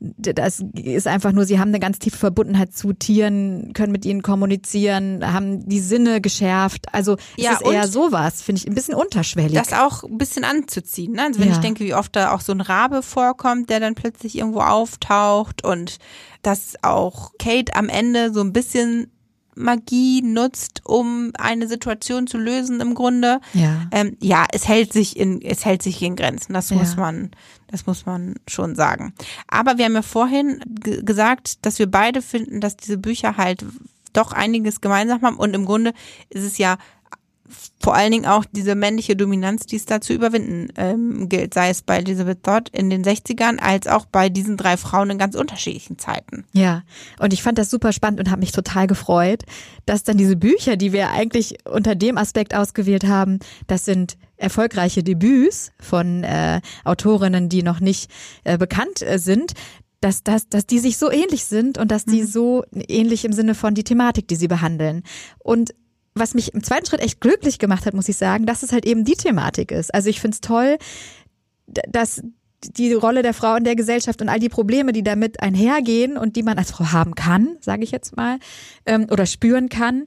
das 0.00 0.62
ist 0.74 1.06
einfach 1.06 1.32
nur, 1.32 1.44
sie 1.46 1.58
haben 1.60 1.68
eine 1.68 1.78
ganz 1.80 1.98
tiefe 1.98 2.18
Verbundenheit 2.18 2.74
zu 2.74 2.92
Tieren, 2.92 3.72
können 3.74 3.92
mit 3.92 4.04
ihnen 4.04 4.22
kommunizieren, 4.22 5.24
haben 5.32 5.66
die 5.68 5.80
Sinne 5.80 6.20
geschärft. 6.20 6.86
Also 6.92 7.14
es 7.38 7.44
Ja, 7.44 7.52
ist 7.52 7.62
eher 7.62 7.88
sowas, 7.88 8.42
finde 8.42 8.60
ich, 8.60 8.66
ein 8.68 8.74
bisschen 8.74 8.94
unterschwellig. 8.94 9.54
das 9.54 9.72
auch 9.72 10.02
ein 10.04 10.18
bisschen 10.18 10.44
anzuziehen. 10.44 11.12
Ne? 11.12 11.22
Also 11.22 11.40
wenn 11.40 11.48
Ja. 11.48 11.54
ich 11.54 11.60
denke, 11.60 11.84
wie 11.84 11.94
oft 11.94 12.14
da 12.16 12.32
auch 12.34 12.40
so 12.40 12.52
ein 12.52 12.60
Rabe 12.60 13.02
vorkommt, 13.02 13.70
der 13.70 13.80
dann 13.80 13.94
plötzlich 13.94 14.36
irgendwo 14.36 14.60
auftaucht 14.60 15.64
und 15.64 15.98
dass 16.42 16.74
auch 16.82 17.32
Kate 17.38 17.74
am 17.76 17.88
Ende 17.88 18.32
so 18.34 18.40
ein 18.40 18.52
bisschen 18.52 19.10
Magie 19.56 20.22
nutzt, 20.22 20.82
um 20.84 21.30
eine 21.38 21.68
Situation 21.68 22.26
zu 22.26 22.38
lösen 22.38 22.80
im 22.80 22.94
Grunde. 22.94 23.40
Ja. 23.52 23.82
Ähm, 23.92 24.16
ja, 24.20 24.46
es 24.52 24.66
hält 24.68 24.92
sich 24.92 25.16
in, 25.16 25.40
es 25.42 25.64
hält 25.64 25.82
sich 25.82 26.00
in 26.02 26.16
Grenzen. 26.16 26.52
Das 26.54 26.70
Ja. 26.70 26.76
muss 26.76 26.96
man, 26.96 27.30
das 27.68 27.86
muss 27.86 28.06
man 28.06 28.34
schon 28.48 28.74
sagen. 28.74 29.12
Aber 29.48 29.78
wir 29.78 29.84
haben 29.86 29.94
ja 29.94 30.02
vorhin 30.02 30.60
ge- 30.66 31.02
gesagt, 31.02 31.64
dass 31.66 31.78
wir 31.78 31.90
beide 31.90 32.22
finden, 32.22 32.60
dass 32.60 32.76
diese 32.76 32.98
Bücher 32.98 33.36
halt 33.36 33.64
doch 34.12 34.32
einiges 34.32 34.80
gemeinsam 34.80 35.22
haben 35.22 35.36
und 35.36 35.54
im 35.54 35.64
Grunde 35.66 35.92
ist 36.30 36.44
es 36.44 36.56
ja 36.58 36.76
vor 37.80 37.94
allen 37.94 38.12
Dingen 38.12 38.26
auch 38.26 38.44
diese 38.50 38.74
männliche 38.74 39.14
Dominanz, 39.14 39.66
die 39.66 39.76
es 39.76 39.84
da 39.84 40.00
zu 40.00 40.14
überwinden 40.14 40.72
ähm, 40.76 41.28
gilt, 41.28 41.52
sei 41.52 41.68
es 41.68 41.82
bei 41.82 41.98
Elizabeth 41.98 42.42
Todd 42.42 42.70
in 42.72 42.88
den 42.88 43.04
60ern, 43.04 43.58
als 43.58 43.86
auch 43.86 44.06
bei 44.06 44.30
diesen 44.30 44.56
drei 44.56 44.76
Frauen 44.76 45.10
in 45.10 45.18
ganz 45.18 45.34
unterschiedlichen 45.34 45.98
Zeiten. 45.98 46.44
Ja, 46.52 46.82
und 47.18 47.32
ich 47.32 47.42
fand 47.42 47.58
das 47.58 47.70
super 47.70 47.92
spannend 47.92 48.20
und 48.20 48.30
habe 48.30 48.40
mich 48.40 48.52
total 48.52 48.86
gefreut, 48.86 49.42
dass 49.84 50.02
dann 50.02 50.16
diese 50.16 50.36
Bücher, 50.36 50.76
die 50.76 50.92
wir 50.92 51.10
eigentlich 51.10 51.58
unter 51.70 51.94
dem 51.94 52.16
Aspekt 52.16 52.54
ausgewählt 52.54 53.04
haben, 53.04 53.38
das 53.66 53.84
sind 53.84 54.16
erfolgreiche 54.36 55.02
Debüts 55.02 55.70
von 55.78 56.24
äh, 56.24 56.60
Autorinnen, 56.84 57.48
die 57.48 57.62
noch 57.62 57.80
nicht 57.80 58.10
äh, 58.44 58.58
bekannt 58.58 59.02
äh, 59.02 59.18
sind, 59.18 59.52
dass, 60.00 60.22
dass, 60.22 60.48
dass 60.48 60.66
die 60.66 60.78
sich 60.78 60.98
so 60.98 61.10
ähnlich 61.10 61.46
sind 61.46 61.78
und 61.78 61.90
dass 61.90 62.04
die 62.04 62.24
so 62.24 62.64
ähnlich 62.72 63.24
im 63.24 63.32
Sinne 63.32 63.54
von 63.54 63.74
die 63.74 63.84
Thematik, 63.84 64.28
die 64.28 64.36
sie 64.36 64.48
behandeln. 64.48 65.02
Und 65.38 65.74
was 66.14 66.34
mich 66.34 66.54
im 66.54 66.62
zweiten 66.62 66.86
Schritt 66.86 67.00
echt 67.00 67.20
glücklich 67.20 67.58
gemacht 67.58 67.86
hat, 67.86 67.94
muss 67.94 68.08
ich 68.08 68.16
sagen, 68.16 68.46
dass 68.46 68.62
es 68.62 68.72
halt 68.72 68.86
eben 68.86 69.04
die 69.04 69.16
Thematik 69.16 69.72
ist. 69.72 69.92
Also 69.92 70.08
ich 70.08 70.20
finde 70.20 70.36
es 70.36 70.40
toll, 70.40 70.78
dass 71.66 72.22
die 72.62 72.92
Rolle 72.92 73.22
der 73.22 73.34
Frau 73.34 73.56
in 73.56 73.64
der 73.64 73.76
Gesellschaft 73.76 74.22
und 74.22 74.28
all 74.28 74.38
die 74.38 74.48
Probleme, 74.48 74.92
die 74.92 75.02
damit 75.02 75.40
einhergehen 75.40 76.16
und 76.16 76.36
die 76.36 76.42
man 76.42 76.56
als 76.56 76.70
Frau 76.70 76.92
haben 76.92 77.14
kann, 77.14 77.56
sage 77.60 77.84
ich 77.84 77.90
jetzt 77.90 78.16
mal, 78.16 78.38
ähm, 78.86 79.06
oder 79.10 79.26
spüren 79.26 79.68
kann, 79.68 80.04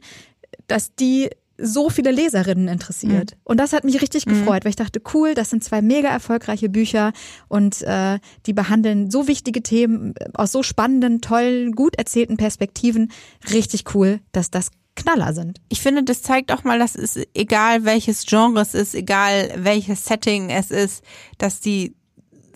dass 0.68 0.96
die 0.96 1.30
so 1.60 1.90
viele 1.90 2.12
Leserinnen 2.12 2.68
interessiert. 2.68 3.32
Mhm. 3.32 3.40
Und 3.44 3.60
das 3.60 3.74
hat 3.74 3.84
mich 3.84 4.02
richtig 4.02 4.26
mhm. 4.26 4.32
gefreut, 4.32 4.64
weil 4.64 4.70
ich 4.70 4.76
dachte, 4.76 5.02
cool, 5.14 5.34
das 5.34 5.50
sind 5.50 5.64
zwei 5.64 5.82
mega 5.82 6.08
erfolgreiche 6.08 6.70
Bücher 6.70 7.14
und 7.48 7.82
äh, 7.82 8.20
die 8.46 8.54
behandeln 8.54 9.10
so 9.10 9.28
wichtige 9.28 9.64
Themen 9.64 10.14
aus 10.34 10.52
so 10.52 10.62
spannenden, 10.62 11.20
tollen, 11.22 11.72
gut 11.72 11.96
erzählten 11.96 12.38
Perspektiven. 12.38 13.12
Richtig 13.52 13.96
cool, 13.96 14.20
dass 14.32 14.52
das 14.52 14.70
Knaller 14.98 15.34
sind. 15.34 15.62
Ich 15.70 15.82
finde, 15.82 16.04
das 16.04 16.22
zeigt 16.22 16.52
auch 16.52 16.64
mal, 16.66 16.80
dass 16.80 16.96
es 16.96 17.18
egal 17.34 17.86
welches 17.86 18.26
Genre 18.26 18.60
es 18.60 18.74
ist, 18.74 18.94
egal 18.94 19.54
welches 19.56 20.04
Setting 20.06 20.50
es 20.50 20.72
ist, 20.72 21.04
dass 21.38 21.62
die 21.62 21.96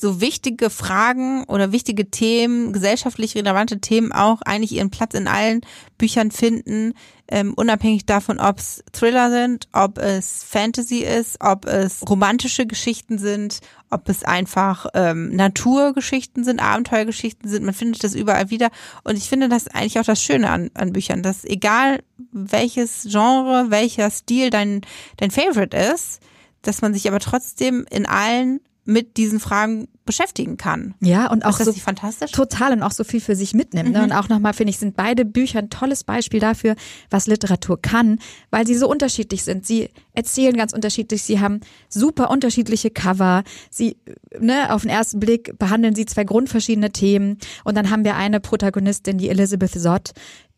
so 0.01 0.19
wichtige 0.19 0.69
Fragen 0.69 1.43
oder 1.45 1.71
wichtige 1.71 2.09
Themen, 2.09 2.73
gesellschaftlich 2.73 3.35
relevante 3.35 3.79
Themen 3.79 4.11
auch 4.11 4.41
eigentlich 4.41 4.73
ihren 4.73 4.89
Platz 4.89 5.13
in 5.13 5.27
allen 5.27 5.61
Büchern 5.97 6.31
finden, 6.31 6.93
ähm, 7.27 7.53
unabhängig 7.53 8.05
davon, 8.05 8.39
ob 8.39 8.57
es 8.57 8.83
Thriller 8.91 9.29
sind, 9.29 9.69
ob 9.71 9.99
es 9.99 10.43
Fantasy 10.43 10.99
ist, 10.99 11.37
ob 11.39 11.65
es 11.65 12.01
romantische 12.09 12.65
Geschichten 12.65 13.19
sind, 13.19 13.59
ob 13.89 14.09
es 14.09 14.23
einfach 14.23 14.87
ähm, 14.95 15.35
Naturgeschichten 15.35 16.43
sind, 16.43 16.59
Abenteuergeschichten 16.59 17.49
sind. 17.49 17.63
Man 17.63 17.73
findet 17.73 18.03
das 18.03 18.15
überall 18.15 18.49
wieder. 18.49 18.69
Und 19.03 19.17
ich 19.17 19.29
finde 19.29 19.47
das 19.47 19.67
eigentlich 19.67 19.99
auch 19.99 20.05
das 20.05 20.21
Schöne 20.21 20.49
an, 20.49 20.71
an 20.73 20.93
Büchern, 20.93 21.23
dass 21.23 21.45
egal 21.45 22.03
welches 22.31 23.07
Genre, 23.09 23.67
welcher 23.69 24.09
Stil 24.09 24.49
dein, 24.49 24.81
dein 25.17 25.31
Favorite 25.31 25.77
ist, 25.77 26.19
dass 26.63 26.81
man 26.81 26.93
sich 26.93 27.07
aber 27.07 27.19
trotzdem 27.19 27.85
in 27.89 28.05
allen 28.05 28.59
mit 28.83 29.17
diesen 29.17 29.39
Fragen 29.39 29.87
beschäftigen 30.05 30.57
kann. 30.57 30.95
Ja, 30.99 31.31
und 31.31 31.45
auch 31.45 31.51
ist 31.51 31.59
das 31.59 31.67
so 31.67 31.71
nicht 31.73 31.83
fantastisch? 31.83 32.31
Total 32.31 32.73
und 32.73 32.81
auch 32.81 32.91
so 32.91 33.03
viel 33.03 33.21
für 33.21 33.35
sich 33.35 33.53
mitnimmt. 33.53 33.91
Ne? 33.91 33.99
Mhm. 33.99 34.03
Und 34.05 34.11
auch 34.13 34.27
nochmal, 34.27 34.53
finde 34.53 34.71
ich, 34.71 34.79
sind 34.79 34.95
beide 34.95 35.23
Bücher 35.23 35.59
ein 35.59 35.69
tolles 35.69 36.03
Beispiel 36.03 36.39
dafür, 36.39 36.75
was 37.09 37.27
Literatur 37.27 37.79
kann, 37.79 38.19
weil 38.49 38.65
sie 38.65 38.75
so 38.75 38.89
unterschiedlich 38.89 39.43
sind. 39.43 39.65
Sie 39.65 39.89
erzählen 40.13 40.57
ganz 40.57 40.73
unterschiedlich, 40.73 41.21
sie 41.21 41.39
haben 41.39 41.59
super 41.89 42.31
unterschiedliche 42.31 42.89
Cover. 42.89 43.43
Sie, 43.69 43.97
ne, 44.39 44.73
auf 44.73 44.81
den 44.81 44.89
ersten 44.89 45.19
Blick 45.19 45.57
behandeln 45.59 45.93
sie 45.93 46.05
zwei 46.07 46.23
grundverschiedene 46.23 46.91
Themen. 46.91 47.37
Und 47.63 47.75
dann 47.75 47.91
haben 47.91 48.03
wir 48.03 48.15
eine 48.15 48.39
Protagonistin, 48.39 49.19
die 49.19 49.29
Elizabeth 49.29 49.73
Sott, 49.73 50.11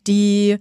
die 0.06 0.58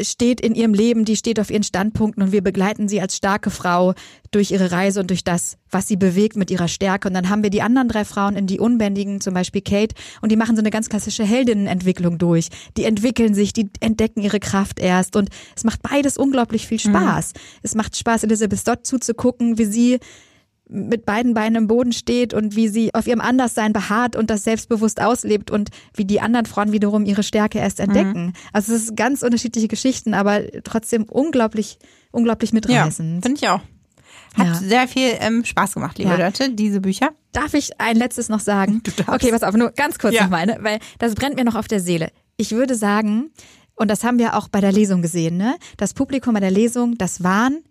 steht 0.00 0.40
in 0.40 0.54
ihrem 0.54 0.74
Leben, 0.74 1.04
die 1.04 1.16
steht 1.16 1.38
auf 1.38 1.50
ihren 1.50 1.62
Standpunkten 1.62 2.22
und 2.22 2.32
wir 2.32 2.42
begleiten 2.42 2.88
sie 2.88 3.00
als 3.00 3.16
starke 3.16 3.50
Frau 3.50 3.94
durch 4.30 4.50
ihre 4.50 4.72
Reise 4.72 5.00
und 5.00 5.10
durch 5.10 5.22
das, 5.22 5.56
was 5.70 5.86
sie 5.86 5.96
bewegt 5.96 6.36
mit 6.36 6.50
ihrer 6.50 6.68
Stärke. 6.68 7.08
Und 7.08 7.14
dann 7.14 7.28
haben 7.28 7.42
wir 7.42 7.50
die 7.50 7.62
anderen 7.62 7.88
drei 7.88 8.04
Frauen 8.04 8.36
in 8.36 8.46
die 8.46 8.58
Unbändigen, 8.58 9.20
zum 9.20 9.34
Beispiel 9.34 9.62
Kate, 9.62 9.94
und 10.20 10.32
die 10.32 10.36
machen 10.36 10.56
so 10.56 10.60
eine 10.60 10.70
ganz 10.70 10.88
klassische 10.88 11.24
Heldinnenentwicklung 11.24 12.18
durch. 12.18 12.48
Die 12.76 12.84
entwickeln 12.84 13.34
sich, 13.34 13.52
die 13.52 13.70
entdecken 13.80 14.20
ihre 14.20 14.40
Kraft 14.40 14.80
erst 14.80 15.16
und 15.16 15.28
es 15.54 15.64
macht 15.64 15.82
beides 15.82 16.16
unglaublich 16.16 16.66
viel 16.66 16.80
Spaß. 16.80 17.34
Mhm. 17.34 17.40
Es 17.62 17.74
macht 17.74 17.96
Spaß, 17.96 18.24
Elizabeth 18.24 18.58
Stott 18.58 18.86
zuzugucken, 18.86 19.58
wie 19.58 19.64
sie 19.64 20.00
mit 20.66 21.04
beiden 21.04 21.34
Beinen 21.34 21.56
im 21.56 21.66
Boden 21.66 21.92
steht 21.92 22.32
und 22.32 22.56
wie 22.56 22.68
sie 22.68 22.94
auf 22.94 23.06
ihrem 23.06 23.20
Anderssein 23.20 23.72
beharrt 23.72 24.16
und 24.16 24.30
das 24.30 24.44
selbstbewusst 24.44 25.00
auslebt 25.00 25.50
und 25.50 25.70
wie 25.94 26.04
die 26.04 26.20
anderen 26.20 26.46
Frauen 26.46 26.72
wiederum 26.72 27.04
ihre 27.04 27.22
Stärke 27.22 27.58
erst 27.58 27.80
entdecken. 27.80 28.26
Mhm. 28.26 28.32
Also 28.52 28.74
es 28.74 28.84
ist 28.84 28.96
ganz 28.96 29.22
unterschiedliche 29.22 29.68
Geschichten, 29.68 30.14
aber 30.14 30.40
trotzdem 30.62 31.04
unglaublich, 31.04 31.78
unglaublich 32.12 32.52
mitreißend. 32.52 33.16
Ja, 33.16 33.20
finde 33.22 33.40
ich 33.40 33.48
auch. 33.48 33.60
Hat 34.36 34.46
ja. 34.46 34.54
sehr 34.54 34.88
viel 34.88 35.10
ähm, 35.20 35.44
Spaß 35.44 35.74
gemacht, 35.74 35.98
liebe 35.98 36.10
ja. 36.10 36.16
Leute, 36.16 36.50
diese 36.50 36.80
Bücher. 36.80 37.10
Darf 37.32 37.54
ich 37.54 37.80
ein 37.80 37.96
letztes 37.96 38.28
noch 38.28 38.40
sagen? 38.40 38.82
Du 38.82 38.90
darfst. 38.90 39.08
Okay, 39.08 39.30
pass 39.30 39.42
auf, 39.42 39.54
nur 39.54 39.70
ganz 39.70 39.98
kurz 39.98 40.14
ja. 40.14 40.24
noch 40.24 40.30
meine, 40.30 40.58
weil 40.62 40.78
das 40.98 41.14
brennt 41.14 41.36
mir 41.36 41.44
noch 41.44 41.54
auf 41.54 41.68
der 41.68 41.80
Seele. 41.80 42.08
Ich 42.36 42.50
würde 42.50 42.74
sagen, 42.74 43.30
und 43.76 43.90
das 43.90 44.02
haben 44.02 44.18
wir 44.18 44.36
auch 44.36 44.48
bei 44.48 44.60
der 44.60 44.72
Lesung 44.72 45.02
gesehen, 45.02 45.36
ne? 45.36 45.56
Das 45.76 45.94
Publikum 45.94 46.34
bei 46.34 46.40
der 46.40 46.50
Lesung, 46.50 46.96
das 46.98 47.22
waren 47.22 47.62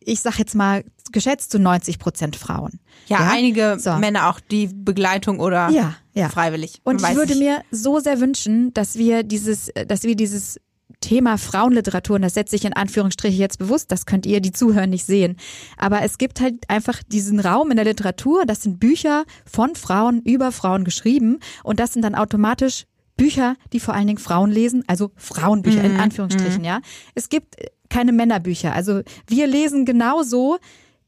ich 0.00 0.20
sag 0.20 0.38
jetzt 0.38 0.54
mal, 0.54 0.84
geschätzt 1.12 1.50
zu 1.50 1.58
90 1.58 1.98
Prozent 1.98 2.36
Frauen. 2.36 2.80
Ja, 3.06 3.20
ja? 3.20 3.30
einige 3.30 3.76
so. 3.78 3.94
Männer 3.96 4.30
auch, 4.30 4.40
die 4.40 4.68
Begleitung 4.72 5.40
oder 5.40 5.70
ja, 5.70 5.94
ja. 6.14 6.28
freiwillig. 6.28 6.80
Und 6.84 7.02
ich 7.02 7.14
würde 7.14 7.34
nicht. 7.34 7.40
mir 7.40 7.62
so 7.70 8.00
sehr 8.00 8.20
wünschen, 8.20 8.72
dass 8.74 8.96
wir 8.96 9.22
dieses, 9.22 9.70
dass 9.86 10.02
wir 10.02 10.16
dieses 10.16 10.60
Thema 11.00 11.38
Frauenliteratur, 11.38 12.16
und 12.16 12.22
das 12.22 12.34
setze 12.34 12.56
ich 12.56 12.64
in 12.64 12.74
Anführungsstriche 12.74 13.36
jetzt 13.36 13.58
bewusst, 13.58 13.90
das 13.90 14.06
könnt 14.06 14.26
ihr, 14.26 14.40
die 14.40 14.52
zuhören, 14.52 14.90
nicht 14.90 15.06
sehen. 15.06 15.36
Aber 15.76 16.02
es 16.02 16.18
gibt 16.18 16.40
halt 16.40 16.68
einfach 16.68 17.02
diesen 17.02 17.40
Raum 17.40 17.70
in 17.70 17.76
der 17.76 17.86
Literatur, 17.86 18.44
das 18.44 18.62
sind 18.62 18.78
Bücher 18.78 19.24
von 19.44 19.74
Frauen 19.74 20.20
über 20.22 20.52
Frauen 20.52 20.84
geschrieben 20.84 21.38
und 21.62 21.80
das 21.80 21.94
sind 21.94 22.02
dann 22.02 22.14
automatisch 22.14 22.84
Bücher, 23.16 23.56
die 23.72 23.80
vor 23.80 23.94
allen 23.94 24.06
Dingen 24.06 24.18
Frauen 24.18 24.50
lesen, 24.50 24.84
also 24.86 25.10
Frauenbücher 25.16 25.80
mhm. 25.80 25.94
in 25.94 26.00
Anführungsstrichen, 26.00 26.60
mhm. 26.60 26.64
ja. 26.64 26.80
Es 27.14 27.28
gibt 27.28 27.56
keine 27.88 28.12
Männerbücher. 28.12 28.74
Also 28.74 29.02
wir 29.26 29.46
lesen 29.46 29.84
genauso 29.84 30.58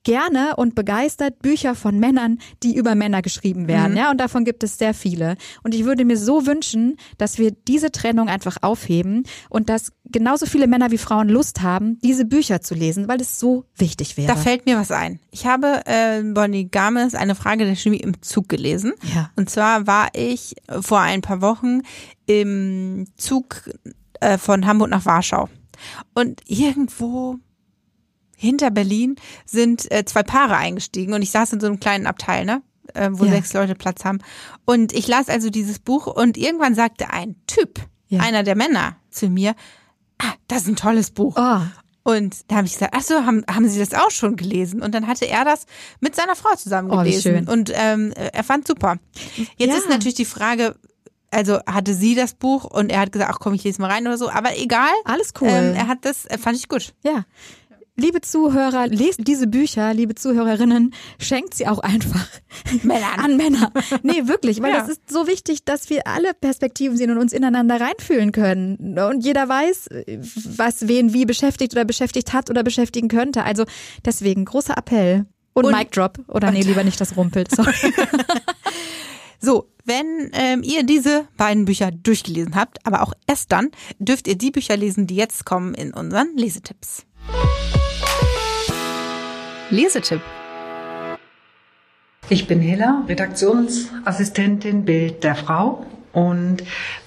gerne 0.05 0.57
und 0.57 0.75
begeistert 0.75 1.41
Bücher 1.41 1.75
von 1.75 1.99
Männern, 1.99 2.38
die 2.62 2.77
über 2.77 2.95
Männer 2.95 3.23
geschrieben 3.23 3.69
werden, 3.69 3.93
mhm. 3.93 3.99
ja, 3.99 4.11
und 4.11 4.19
davon 4.19 4.45
gibt 4.45 4.62
es 4.65 4.79
sehr 4.79 4.95
viele. 4.95 5.37
Und 5.62 5.75
ich 5.75 5.85
würde 5.85 6.05
mir 6.05 6.17
so 6.17 6.47
wünschen, 6.47 6.97
dass 7.19 7.38
wir 7.38 7.51
diese 7.53 7.93
Trennung 7.93 8.29
einfach 8.29 8.59
aufheben 8.62 9.25
und 9.49 9.69
dass 9.69 9.93
genauso 10.05 10.47
viele 10.47 10.67
Männer 10.67 10.91
wie 10.91 10.99
Frauen 10.99 11.29
Lust 11.29 11.62
haben, 11.62 11.99
diese 12.03 12.25
Bücher 12.25 12.61
zu 12.61 12.75
lesen, 12.75 13.09
weil 13.09 13.21
es 13.21 13.38
so 13.38 13.65
wichtig 13.77 14.17
wäre. 14.17 14.29
Da 14.29 14.37
fällt 14.37 14.67
mir 14.67 14.77
was 14.77 14.91
ein. 14.91 15.21
Ich 15.31 15.47
habe 15.47 15.83
äh, 15.87 16.23
Bonnie 16.23 16.69
Games 16.69 17.15
eine 17.15 17.35
Frage 17.35 17.65
der 17.65 17.77
Chemie 17.77 17.99
im 17.99 18.21
Zug 18.23 18.49
gelesen. 18.49 18.93
Ja. 19.15 19.31
Und 19.37 19.51
zwar 19.51 19.87
war 19.87 20.09
ich 20.15 20.55
vor 20.81 21.01
ein 21.01 21.23
paar 21.23 21.41
Wochen 21.41 21.83
im 22.27 23.07
Zug 23.17 23.71
äh, 24.21 24.38
von 24.38 24.67
Hamburg 24.67 24.91
nach 24.91 25.07
Warschau. 25.07 25.49
Und 26.15 26.43
irgendwo 26.47 27.38
hinter 28.43 28.71
Berlin 28.71 29.17
sind 29.47 29.91
äh, 29.91 30.05
zwei 30.05 30.23
Paare 30.23 30.57
eingestiegen 30.57 31.15
und 31.15 31.23
ich 31.23 31.31
saß 31.31 31.53
in 31.53 31.61
so 31.61 31.67
einem 31.67 31.81
kleinen 31.81 32.07
Abteil, 32.07 32.45
ne? 32.45 32.63
Äh, 32.95 33.11
wo 33.13 33.25
ja. 33.25 33.31
sechs 33.31 33.53
Leute 33.53 33.75
Platz 33.75 34.05
haben. 34.05 34.19
Und 34.65 34.93
ich 34.93 35.07
las 35.09 35.29
also 35.29 35.49
dieses 35.49 35.79
Buch 35.79 36.07
und 36.09 36.37
irgendwann 36.37 36.75
sagte 36.75 37.11
ein 37.11 37.37
Typ, 37.47 37.81
ja. 38.09 38.21
einer 38.21 38.43
der 38.43 38.57
Männer, 38.57 38.97
zu 39.11 39.29
mir, 39.29 39.55
ah, 40.19 40.33
das 40.49 40.63
ist 40.63 40.69
ein 40.69 40.77
tolles 40.77 41.13
Buch. 41.13 41.37
Oh. 41.39 41.61
Und 42.03 42.51
da 42.51 42.57
habe 42.57 42.67
ich 42.67 42.73
gesagt, 42.73 42.95
ach 42.97 43.03
so, 43.03 43.25
haben, 43.25 43.45
haben 43.49 43.69
Sie 43.69 43.79
das 43.79 43.95
auch 43.95 44.11
schon 44.11 44.35
gelesen? 44.35 44.83
Und 44.83 44.93
dann 44.93 45.07
hatte 45.07 45.27
er 45.27 45.45
das 45.45 45.67
mit 46.01 46.17
seiner 46.17 46.35
Frau 46.35 46.55
zusammen 46.57 46.91
oh, 46.91 46.99
gelesen. 46.99 47.47
Oh, 47.49 47.53
und 47.53 47.71
ähm, 47.73 48.13
er 48.13 48.43
fand 48.43 48.67
super. 48.67 48.97
Jetzt 49.57 49.71
ja. 49.71 49.77
ist 49.77 49.89
natürlich 49.89 50.17
die 50.17 50.25
Frage, 50.25 50.75
also 51.31 51.61
hatte 51.67 51.95
sie 51.95 52.15
das 52.15 52.35
Buch 52.35 52.65
und 52.65 52.91
er 52.91 53.01
hat 53.01 53.13
gesagt, 53.13 53.31
ach 53.33 53.39
komm, 53.41 53.55
ich 53.55 53.65
lese 53.65 53.81
mal 53.81 53.91
rein 53.91 54.07
oder 54.07 54.19
so, 54.19 54.29
aber 54.29 54.59
egal. 54.59 54.91
Alles 55.05 55.33
cool. 55.41 55.49
Ähm, 55.49 55.75
er 55.75 55.89
hat 55.89 55.99
das, 56.03 56.27
äh, 56.27 56.39
fand 56.39 56.57
ich 56.57 56.69
gut. 56.69 56.93
Ja. 57.05 57.25
Liebe 57.95 58.23
Zuhörer, 58.23 58.87
lest 58.87 59.21
diese 59.27 59.47
Bücher, 59.47 59.93
liebe 59.93 60.15
Zuhörerinnen, 60.15 60.95
schenkt 61.19 61.53
sie 61.53 61.67
auch 61.67 61.79
einfach 61.79 62.27
Männern. 62.83 63.19
an 63.19 63.37
Männer. 63.37 63.71
Nee, 64.03 64.23
wirklich, 64.29 64.63
weil 64.63 64.73
ja. 64.73 64.81
das 64.81 64.89
ist 64.89 65.11
so 65.11 65.27
wichtig, 65.27 65.67
dass 65.67 65.91
wir 65.91 66.07
alle 66.07 66.33
Perspektiven 66.33 66.97
sehen 66.97 67.11
und 67.11 67.19
uns 67.19 67.35
ineinander 67.35 67.79
reinfühlen 67.79 68.33
können. 68.33 68.99
Und 68.99 69.23
jeder 69.23 69.47
weiß, 69.47 69.91
was 70.57 70.89
wen 70.89 71.13
wie 71.13 71.27
beschäftigt 71.27 71.75
oder 71.75 71.85
beschäftigt 71.85 72.33
hat 72.33 72.49
oder 72.49 72.63
beschäftigen 72.63 73.09
könnte. 73.09 73.45
Also 73.45 73.65
deswegen 74.07 74.47
großer 74.47 74.77
Appell. 74.77 75.27
Und, 75.53 75.67
und 75.67 75.77
Mic 75.77 75.91
Drop. 75.91 76.19
Oder 76.29 76.51
nee, 76.51 76.63
lieber 76.63 76.85
nicht 76.85 76.99
das 76.99 77.15
rumpelt. 77.15 77.51
Sorry. 77.55 77.75
So, 79.39 79.69
wenn 79.85 80.31
ähm, 80.33 80.63
ihr 80.63 80.85
diese 80.85 81.27
beiden 81.37 81.67
Bücher 81.67 81.91
durchgelesen 81.91 82.55
habt, 82.55 82.79
aber 82.87 83.03
auch 83.03 83.13
erst 83.27 83.53
dann, 83.53 83.71
dürft 83.99 84.29
ihr 84.29 84.37
die 84.37 84.51
Bücher 84.51 84.77
lesen, 84.77 85.07
die 85.07 85.17
jetzt 85.17 85.45
kommen 85.45 85.75
in 85.75 85.93
unseren 85.93 86.37
Lesetipps. 86.37 87.05
Lesetipp. 89.73 90.21
Ich 92.29 92.47
bin 92.47 92.61
Hilla, 92.61 93.05
Redaktionsassistentin 93.09 94.85
Bild 94.85 95.25
der 95.25 95.35
Frau 95.35 95.87
und 96.13 96.59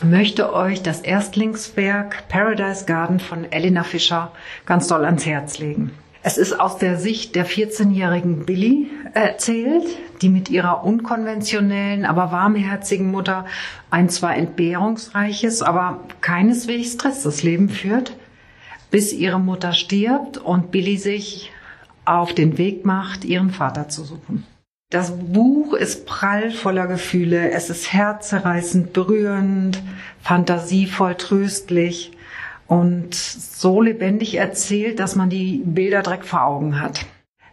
möchte 0.02 0.52
euch 0.52 0.82
das 0.82 1.02
Erstlingswerk 1.02 2.28
Paradise 2.28 2.86
Garden 2.86 3.20
von 3.20 3.52
Elena 3.52 3.84
Fischer 3.84 4.32
ganz 4.66 4.88
doll 4.88 5.06
ans 5.06 5.28
Herz 5.28 5.60
legen. 5.60 5.92
Es 6.24 6.40
ist 6.40 6.60
aus 6.60 6.80
der 6.80 6.98
Sicht 6.98 7.36
der 7.36 7.46
14-jährigen 7.46 8.48
Billy 8.48 8.90
erzählt, 9.14 9.86
die 10.24 10.30
mit 10.30 10.50
ihrer 10.50 10.84
unkonventionellen, 10.84 12.04
aber 12.04 12.32
warmherzigen 12.32 13.12
Mutter 13.12 13.46
ein 13.92 14.10
zwar 14.10 14.36
entbehrungsreiches, 14.36 15.62
aber 15.62 16.00
keineswegs 16.22 16.94
stresses 16.94 17.44
Leben 17.44 17.70
führt, 17.70 18.18
bis 18.90 19.14
ihre 19.14 19.40
Mutter 19.40 19.72
stirbt 19.74 20.40
und 20.40 20.72
Billy 20.72 20.98
sich 20.98 21.52
auf 22.06 22.34
den 22.34 22.58
Weg 22.58 22.86
macht, 22.86 23.26
ihren 23.26 23.52
Vater 23.52 23.90
zu 23.90 24.04
suchen. 24.04 24.46
Das 24.92 25.12
Buch 25.12 25.74
ist 25.74 26.06
prall 26.06 26.52
voller 26.52 26.88
Gefühle, 26.88 27.52
es 27.52 27.70
ist 27.70 27.92
herzzerreißend 27.92 28.94
berührend, 28.94 29.82
fantasievoll 30.22 31.16
tröstlich 31.16 32.12
und 32.68 33.14
so 33.16 33.82
lebendig 33.82 34.36
erzählt, 34.36 35.00
dass 35.00 35.16
man 35.16 35.30
die 35.30 35.62
Bilder 35.66 36.04
direkt 36.04 36.26
vor 36.26 36.46
Augen 36.46 36.80
hat. 36.80 37.06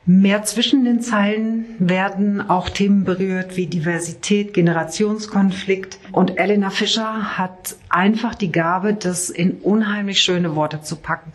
Mehr 0.05 0.43
zwischen 0.43 0.85
den 0.85 1.01
Zeilen 1.01 1.65
werden 1.79 2.51
auch 2.51 2.69
Themen 2.69 3.05
berührt 3.05 3.57
wie 3.57 3.67
Diversität, 3.67 4.53
Generationskonflikt. 4.53 5.99
Und 6.11 6.39
Elena 6.39 6.71
Fischer 6.71 7.39
hat 7.39 7.77
einfach 7.89 8.35
die 8.35 8.51
Gabe, 8.51 8.95
das 8.95 9.31
in 9.31 9.53
unheimlich 9.53 10.21
schöne 10.21 10.57
Worte 10.57 10.83
zu 10.83 10.97
packen. 10.97 11.33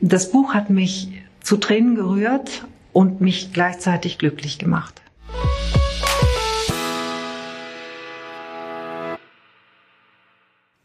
Das 0.00 0.30
Buch 0.30 0.54
hat 0.54 0.70
mich 0.70 1.17
zu 1.48 1.56
Tränen 1.56 1.94
gerührt 1.94 2.66
und 2.92 3.22
mich 3.22 3.54
gleichzeitig 3.54 4.18
glücklich 4.18 4.58
gemacht. 4.58 5.00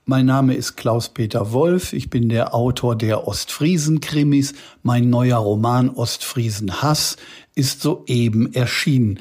Mein 0.06 0.26
Name 0.26 0.54
ist 0.54 0.78
Klaus-Peter 0.78 1.52
Wolf. 1.52 1.92
Ich 1.92 2.10
bin 2.10 2.30
der 2.30 2.56
Autor 2.56 2.96
der 2.96 3.28
Ostfriesen-Krimis. 3.28 4.54
Mein 4.84 5.10
neuer 5.10 5.40
Roman 5.40 5.90
Ostfriesen 5.90 6.82
Hass 6.82 7.18
ist 7.56 7.82
soeben 7.82 8.54
erschienen. 8.54 9.20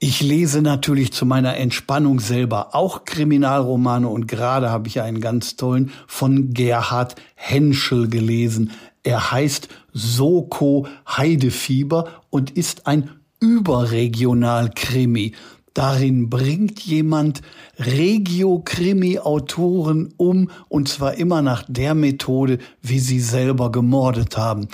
Ich 0.00 0.20
lese 0.20 0.62
natürlich 0.62 1.12
zu 1.12 1.26
meiner 1.26 1.56
Entspannung 1.58 2.18
selber 2.18 2.74
auch 2.74 3.04
Kriminalromane 3.04 4.08
und 4.08 4.26
gerade 4.26 4.70
habe 4.70 4.88
ich 4.88 5.00
einen 5.00 5.20
ganz 5.20 5.54
tollen 5.54 5.92
von 6.08 6.52
Gerhard 6.54 7.14
Henschel 7.36 8.08
gelesen. 8.08 8.72
Er 9.04 9.30
heißt 9.30 9.68
Soko 9.96 10.86
Heidefieber 11.08 12.20
und 12.28 12.50
ist 12.50 12.86
ein 12.86 13.08
Überregional-Krimi. 13.40 15.32
Darin 15.72 16.28
bringt 16.28 16.80
jemand 16.80 17.40
Regio-Krimi-Autoren 17.78 20.12
um, 20.18 20.50
und 20.68 20.88
zwar 20.88 21.14
immer 21.14 21.40
nach 21.40 21.64
der 21.66 21.94
Methode, 21.94 22.58
wie 22.82 22.98
sie 22.98 23.20
selber 23.20 23.72
gemordet 23.72 24.36
haben. 24.36 24.68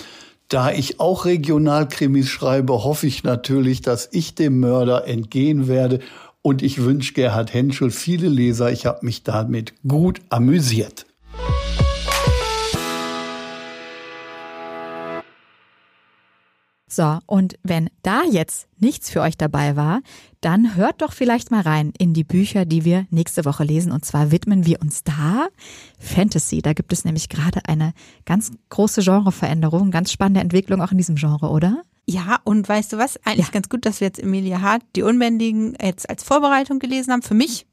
Da 0.49 0.73
ich 0.73 0.99
auch 0.99 1.25
Regionalkrimis 1.25 2.29
schreibe, 2.29 2.83
hoffe 2.85 3.07
ich 3.07 3.23
natürlich, 3.23 3.81
dass 3.81 4.09
ich 4.13 4.35
dem 4.35 4.59
Mörder 4.59 5.07
entgehen 5.07 5.69
werde. 5.69 6.01
Und 6.43 6.63
ich 6.63 6.83
wünsche 6.83 7.15
Gerhard 7.15 7.55
Henschel 7.55 7.93
viele 7.93 8.29
Leser. 8.29 8.73
Ich 8.73 8.87
habe 8.87 9.07
mich 9.07 9.23
damit 9.23 9.75
gut 9.87 10.21
amüsiert. 10.31 11.07
So, 16.95 17.21
und 17.25 17.55
wenn 17.63 17.89
da 18.03 18.21
jetzt 18.31 18.69
nichts 18.79 19.09
für 19.09 19.23
euch 19.23 19.39
dabei 19.39 19.77
war, 19.77 20.03
dann 20.43 20.77
hört 20.77 21.01
doch 21.01 21.15
vielleicht 21.15 21.51
mal 21.51 21.63
rein 21.63 21.95
in 21.97 22.13
die 22.13 22.23
Bücher, 22.23 22.67
die 22.67 22.85
wir 22.85 23.07
nächste 23.09 23.47
Woche 23.47 23.65
lesen. 23.65 23.93
Und 23.93 24.05
zwar 24.05 24.31
widmen 24.31 24.67
wir 24.67 24.83
uns 24.83 25.03
da 25.03 25.49
Fantasy. 25.99 26.61
Da 26.61 26.75
gibt 26.75 26.93
es 26.93 27.07
nämlich 27.07 27.31
gerade 27.31 27.61
eine 27.67 27.95
ganz 28.27 28.51
große 28.69 29.03
Genreveränderung, 29.03 29.91
ganz 29.91 30.13
spannende 30.13 30.41
Entwicklung 30.41 30.83
auch 30.83 30.93
in 30.93 30.99
diesem 30.99 31.17
Genre, 31.17 31.49
oder? 31.49 31.83
Ja, 32.05 32.41
und 32.45 32.69
weißt 32.69 32.93
du 32.93 32.99
was? 32.99 33.17
Eigentlich 33.25 33.47
ja. 33.47 33.53
ganz 33.53 33.71
gut, 33.71 33.87
dass 33.87 34.01
wir 34.01 34.09
jetzt 34.09 34.23
Emilia 34.23 34.61
Hart, 34.61 34.83
die 34.95 35.03
Unbändigen, 35.03 35.75
jetzt 35.83 36.11
als 36.11 36.23
Vorbereitung 36.23 36.79
gelesen 36.79 37.13
haben. 37.13 37.23
Für 37.23 37.33
mich 37.33 37.65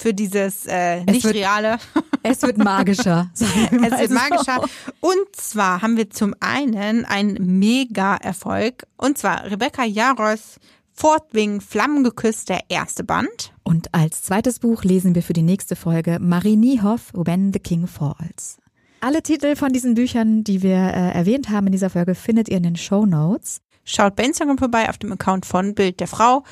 für 0.00 0.14
dieses 0.14 0.66
äh, 0.66 1.04
nicht 1.04 1.24
wird, 1.24 1.34
reale. 1.34 1.78
Es 2.22 2.42
wird 2.42 2.58
magischer. 2.58 3.30
es 3.34 3.40
wird 3.40 4.10
magischer. 4.10 4.62
Und 5.00 5.36
zwar 5.36 5.80
haben 5.80 5.96
wir 5.96 6.10
zum 6.10 6.34
einen 6.40 7.06
einen 7.06 7.58
Mega-Erfolg. 7.58 8.86
Und 8.98 9.16
zwar 9.16 9.50
Rebecca 9.50 9.84
Jaros 9.84 10.56
Fortwing 10.92 11.62
Flammengeküsst, 11.62 12.50
der 12.50 12.60
erste 12.68 13.04
Band. 13.04 13.54
Und 13.62 13.94
als 13.94 14.22
zweites 14.22 14.58
Buch 14.58 14.84
lesen 14.84 15.14
wir 15.14 15.22
für 15.22 15.32
die 15.32 15.42
nächste 15.42 15.76
Folge 15.76 16.18
Marie 16.20 16.56
Niehoff, 16.56 17.10
When 17.14 17.54
the 17.54 17.58
King 17.58 17.86
Falls. 17.86 18.58
Alle 19.00 19.22
Titel 19.22 19.56
von 19.56 19.72
diesen 19.72 19.94
Büchern, 19.94 20.44
die 20.44 20.62
wir 20.62 20.76
äh, 20.76 21.12
erwähnt 21.12 21.48
haben 21.48 21.68
in 21.68 21.72
dieser 21.72 21.88
Folge, 21.88 22.14
findet 22.14 22.50
ihr 22.50 22.58
in 22.58 22.64
den 22.64 22.76
Show 22.76 23.06
Notes. 23.06 23.62
Schaut 23.84 24.14
bei 24.14 24.24
Instagram 24.24 24.58
vorbei 24.58 24.90
auf 24.90 24.98
dem 24.98 25.10
Account 25.12 25.46
von 25.46 25.74
Bild 25.74 26.00
der 26.00 26.06
Frau. 26.06 26.44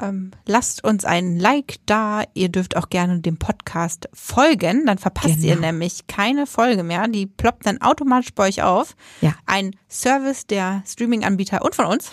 Ähm, 0.00 0.30
lasst 0.46 0.84
uns 0.84 1.04
einen 1.04 1.38
Like 1.38 1.76
da. 1.86 2.22
Ihr 2.34 2.48
dürft 2.48 2.76
auch 2.76 2.88
gerne 2.88 3.20
dem 3.20 3.36
Podcast 3.36 4.08
folgen. 4.12 4.86
Dann 4.86 4.98
verpasst 4.98 5.36
genau. 5.36 5.48
ihr 5.48 5.56
nämlich 5.56 6.06
keine 6.06 6.46
Folge 6.46 6.82
mehr. 6.82 7.06
Die 7.08 7.26
ploppt 7.26 7.66
dann 7.66 7.80
automatisch 7.80 8.32
bei 8.34 8.48
euch 8.48 8.62
auf. 8.62 8.96
Ja. 9.20 9.34
Ein 9.46 9.76
Service 9.90 10.46
der 10.46 10.82
Streaming-Anbieter 10.86 11.62
und 11.62 11.74
von 11.74 11.84
uns. 11.84 12.10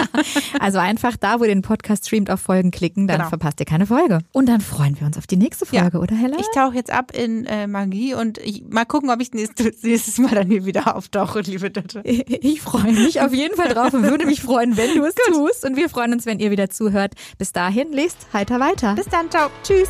also 0.60 0.78
einfach 0.78 1.16
da, 1.16 1.38
wo 1.38 1.44
ihr 1.44 1.50
den 1.50 1.62
Podcast 1.62 2.06
streamt, 2.06 2.30
auf 2.30 2.40
Folgen 2.40 2.70
klicken, 2.72 3.06
dann 3.06 3.18
genau. 3.18 3.28
verpasst 3.28 3.60
ihr 3.60 3.66
keine 3.66 3.86
Folge. 3.86 4.18
Und 4.32 4.46
dann 4.46 4.60
freuen 4.60 4.98
wir 4.98 5.06
uns 5.06 5.16
auf 5.16 5.26
die 5.26 5.36
nächste 5.36 5.66
Folge, 5.66 5.98
ja. 5.98 6.02
oder 6.02 6.16
Hella? 6.16 6.36
Ich 6.40 6.46
tauche 6.54 6.74
jetzt 6.74 6.90
ab 6.90 7.12
in 7.16 7.46
äh, 7.46 7.66
Magie 7.66 8.14
und 8.14 8.38
ich, 8.38 8.64
mal 8.68 8.84
gucken, 8.84 9.10
ob 9.10 9.20
ich 9.20 9.32
nächstes, 9.32 9.82
nächstes 9.82 10.18
Mal 10.18 10.34
dann 10.34 10.48
hier 10.48 10.64
wieder 10.64 10.96
auftauche, 10.96 11.40
liebe 11.40 11.70
Dette. 11.70 12.00
Ich, 12.04 12.28
ich 12.44 12.60
freue 12.60 12.92
mich 12.92 13.20
auf 13.20 13.32
jeden 13.32 13.56
Fall 13.56 13.68
drauf 13.68 13.94
und 13.94 14.02
würde 14.02 14.26
mich 14.26 14.42
freuen, 14.42 14.76
wenn 14.76 14.96
du 14.96 15.04
es 15.04 15.14
tust. 15.26 15.64
Und 15.64 15.76
wir 15.76 15.88
freuen 15.88 16.12
uns, 16.12 16.26
wenn 16.26 16.40
ihr 16.40 16.50
wieder 16.50 16.70
zuhört. 16.70 17.11
Bis 17.38 17.52
dahin, 17.52 17.92
lest 17.92 18.26
heiter 18.32 18.60
weiter. 18.60 18.94
Bis 18.94 19.06
dann, 19.06 19.30
ciao. 19.30 19.50
Tschüss. 19.62 19.88